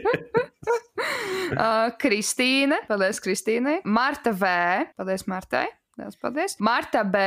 [1.50, 3.80] Uh, Kristīne, paldies Kristīnai.
[3.90, 4.54] Marta V,
[5.00, 5.66] paldies Martai.
[6.00, 6.56] Liels paldies.
[6.64, 7.20] Marta B.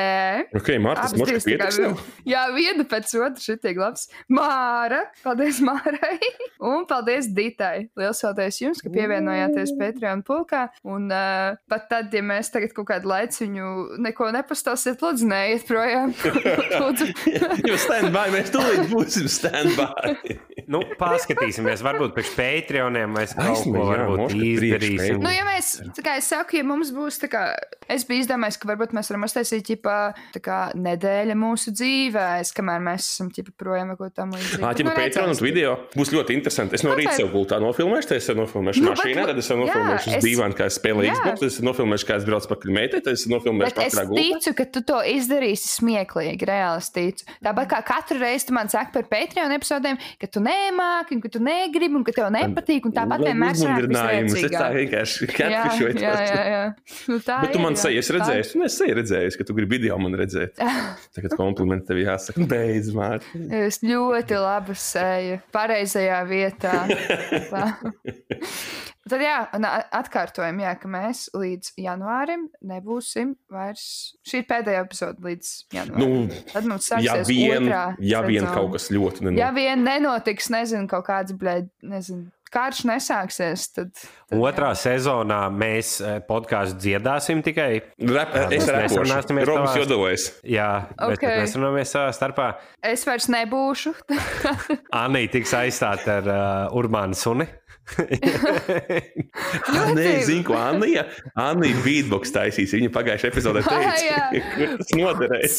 [0.56, 2.00] ok, kā pietiks vi- tev?
[2.28, 4.06] Jā, viena pēc otras ir tik labs.
[4.32, 6.16] Māra, paldies Mārai.
[6.72, 7.88] Un paldies Ditai.
[7.98, 10.64] Lielas paldies jums, ka pievienojāties Patreon pulkā.
[10.88, 16.14] Un uh, pat tad, ja mēs tagad kaut kādu laiciņu neko nepastāsiet, lūdzu, neiet projām.
[16.82, 17.10] lūdzu.
[17.68, 20.38] Jo stand-by, mēs tūlīt būsim stand-by.
[20.72, 25.20] Nu, paskatīsimies, varbūt pēc Patreoniem mēs kaut ko varbūt izdarīsim.
[25.22, 27.42] Nu, ja mēs, tā kā es saku, ja mums būs tā kā,
[27.92, 29.96] es biju izdomājis, ka varbūt mēs varam uztaisīt, ķipā,
[30.36, 34.62] tā kā nedēļa mūsu dzīvēs, kamēr mēs esam, ķipā, projām vai ko tam līdzīgu.
[34.62, 36.76] Ā, ķipa Nu, Patreon un video būs ļoti interesanti.
[36.78, 40.16] Es no rīta sev gultā nofilmēšu, tad es nofilmēšu Nu, mašīnā, tad es nofilmēšu uz
[40.18, 41.12] es- divām, kā es spēlēju.
[41.16, 44.22] Xbox, tad es nofilmēšu, kā es braucu pakaļ meitai, tad es nofilmēšu es pašā gultā.
[44.22, 47.24] ticu, ka tu to izdarīsi smieklīgi, reāli es ticu.
[47.44, 51.38] Tāpat kā katru reizi tu man saki par Patreon epizodēm, ka tu nemāki, ka tu
[51.40, 56.02] negribi, un ka tev nepatīk, un tāpat vienmēr uzmundrinājumus, es tā vienkārši tos.
[56.02, 56.62] jā, jā.
[57.08, 57.82] Nu, tā Bet tu ir, man jā.
[57.84, 58.10] sēji, es
[58.42, 60.58] Tā- redzēju, tu esi redzējis, ka tu gribi video man redzēt.
[61.16, 62.46] Tagad komplimenti tev jāsaka.
[62.50, 63.46] Beidz, Mārtiņ.
[63.62, 66.74] Es ļoti labi sēju pareizajā vietā.
[67.52, 67.64] Tā.
[69.02, 73.82] Tad, jā, un atkārtojam, jā, ka mēs līdz janvārim nebūsim vairs.
[74.28, 76.28] Šī ir pēdējā epizode līdz janvārim.
[76.30, 78.54] Nu, Tad mums ja sāksies vien, otrā ja vien sezona.
[78.54, 79.40] kaut kas ļoti nenotiek.
[79.42, 83.90] Ja vien nenotiks, nezinu, kaut kāds, blēd, nezinu, karš nesāksies, tad.
[84.28, 87.70] tad Otrā sezonā mēs eh, podkāstu dziedāsim tikai.
[88.12, 90.28] Rap, Jā, es nesarunāsimies Robs Jodovojas.
[90.44, 91.26] Jā, bet Ok.
[91.42, 92.46] mēs runājamies savā starpā.
[92.52, 92.92] Jā.
[92.92, 93.94] Es vairs nebūšu.
[95.04, 97.48] Anī tiks aizstāta ar uh, urbānu suni.
[99.96, 101.02] Nē, zinu, ko Anija.
[101.38, 102.74] Anija beatbox taisīs.
[102.76, 104.28] Viņa pagājušajā epizodē teica, Jā.
[104.54, 105.56] ka tas noderēs.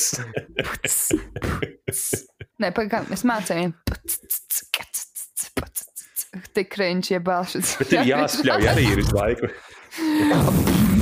[2.64, 3.74] Nē, pagaidām, es mācīju.
[6.54, 7.76] Tik krīņš, ja balšas.
[7.82, 9.50] Bet ir jāspļauj arī ir visu laiku.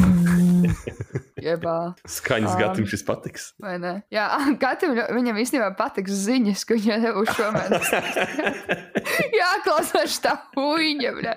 [1.41, 1.75] Jebā,
[2.05, 2.59] Skaņas Um.
[2.59, 3.45] gatam šis patiks.
[3.59, 3.93] vai ne?
[4.13, 4.27] Jā,
[4.61, 7.87] Gatam, viņam īstenībā patiks ziņas, ko viņa nebūs šomēnes.
[9.33, 11.33] Jā, klausās tā huīņa.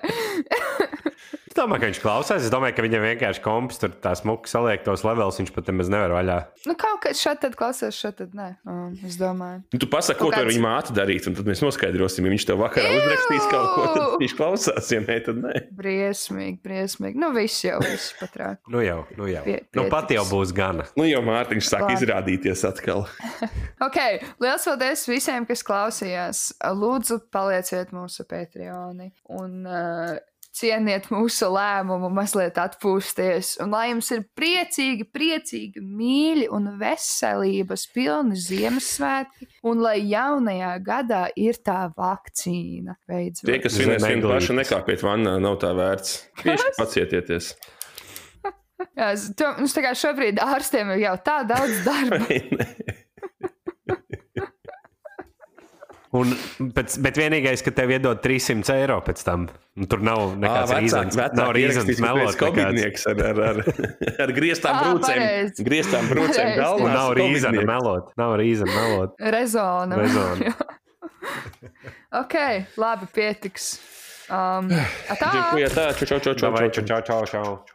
[1.55, 2.43] Es domāju, ka viņš klausās.
[2.43, 5.37] Es domāju, ka viņam vienkārši komps tur tā smuki saliek tos levels.
[5.39, 6.33] Viņš pat nemaz nevar vaļā.
[6.67, 8.47] Nu, kaut kā šeit tad klausās, šeit tad nē.
[8.67, 9.61] Um, es domāju.
[9.71, 12.27] Nu, tu pasaki, ko Kaut tu ar kāds- viņu māti darīt, un tad mēs noskaidrosim,
[12.27, 12.97] ja viņš tev vakarā Jū!
[12.99, 15.53] uzrakstīs kaut ko, tad viņš klausās, ja nē, tad nē.
[15.79, 17.15] Briesmīgi, briesmīgi.
[17.23, 18.59] Nu, viss jau, viss patrāk.
[18.67, 19.45] Nu jau, nu jau.
[19.47, 20.35] Pie- nu, pat jau pietiks.
[20.35, 20.89] būs gana.
[20.99, 21.95] Nu, jau Mārtiņš sāk Labi.
[22.01, 23.07] izrādīties atkal.
[23.85, 23.97] Ok,
[24.41, 26.45] liels paldies visiem, kas klausījās.
[26.79, 30.15] Lūdzu, palieciet mūsu Patreoni un uh,
[30.55, 33.55] cieniet mūsu lēmumu, mazliet atpūsties.
[33.63, 41.23] Un lai jums ir priecīgi, priecīgi, mīļi un veselības pilni Ziemassvētki, un lai jaunajā gadā
[41.39, 42.97] ir tā vakcīna.
[43.09, 43.47] Beidzot.
[43.49, 44.31] Tie, kas vienu Zemeglītes.
[44.31, 46.19] pašu, nekāpiet vannā, nav tā vērts.
[46.43, 47.55] Tieši pacietieties.
[48.99, 52.23] Jā, to, mums tā kā šobrīd ārstiem ir jau tā daudz darba.
[56.15, 56.31] Un,
[56.75, 59.47] pēc, bet vienīgais, ka tev iedod 300 eiro pēc tam.
[59.91, 61.17] Tur nav nekāds rīzens.
[61.35, 62.21] Nav rīzens melot.
[62.29, 62.37] nekāds.
[62.39, 63.59] Kobidnieks ar, ar, ar,
[64.23, 65.25] ar grieztām brūcēm.
[65.67, 66.93] Grieztām brūcēm galvā.
[66.93, 68.13] Nav rīzena melot.
[68.21, 69.19] Nav rīzena melot.
[69.35, 69.99] Rezona.
[69.99, 70.55] Rezona.
[72.21, 72.35] ok,
[72.79, 73.73] labi, pietiks.
[74.25, 74.71] Um,
[75.19, 75.29] tā,
[76.01, 76.69] čau, čau, čau, čau.
[76.81, 77.74] čau, čau, čau.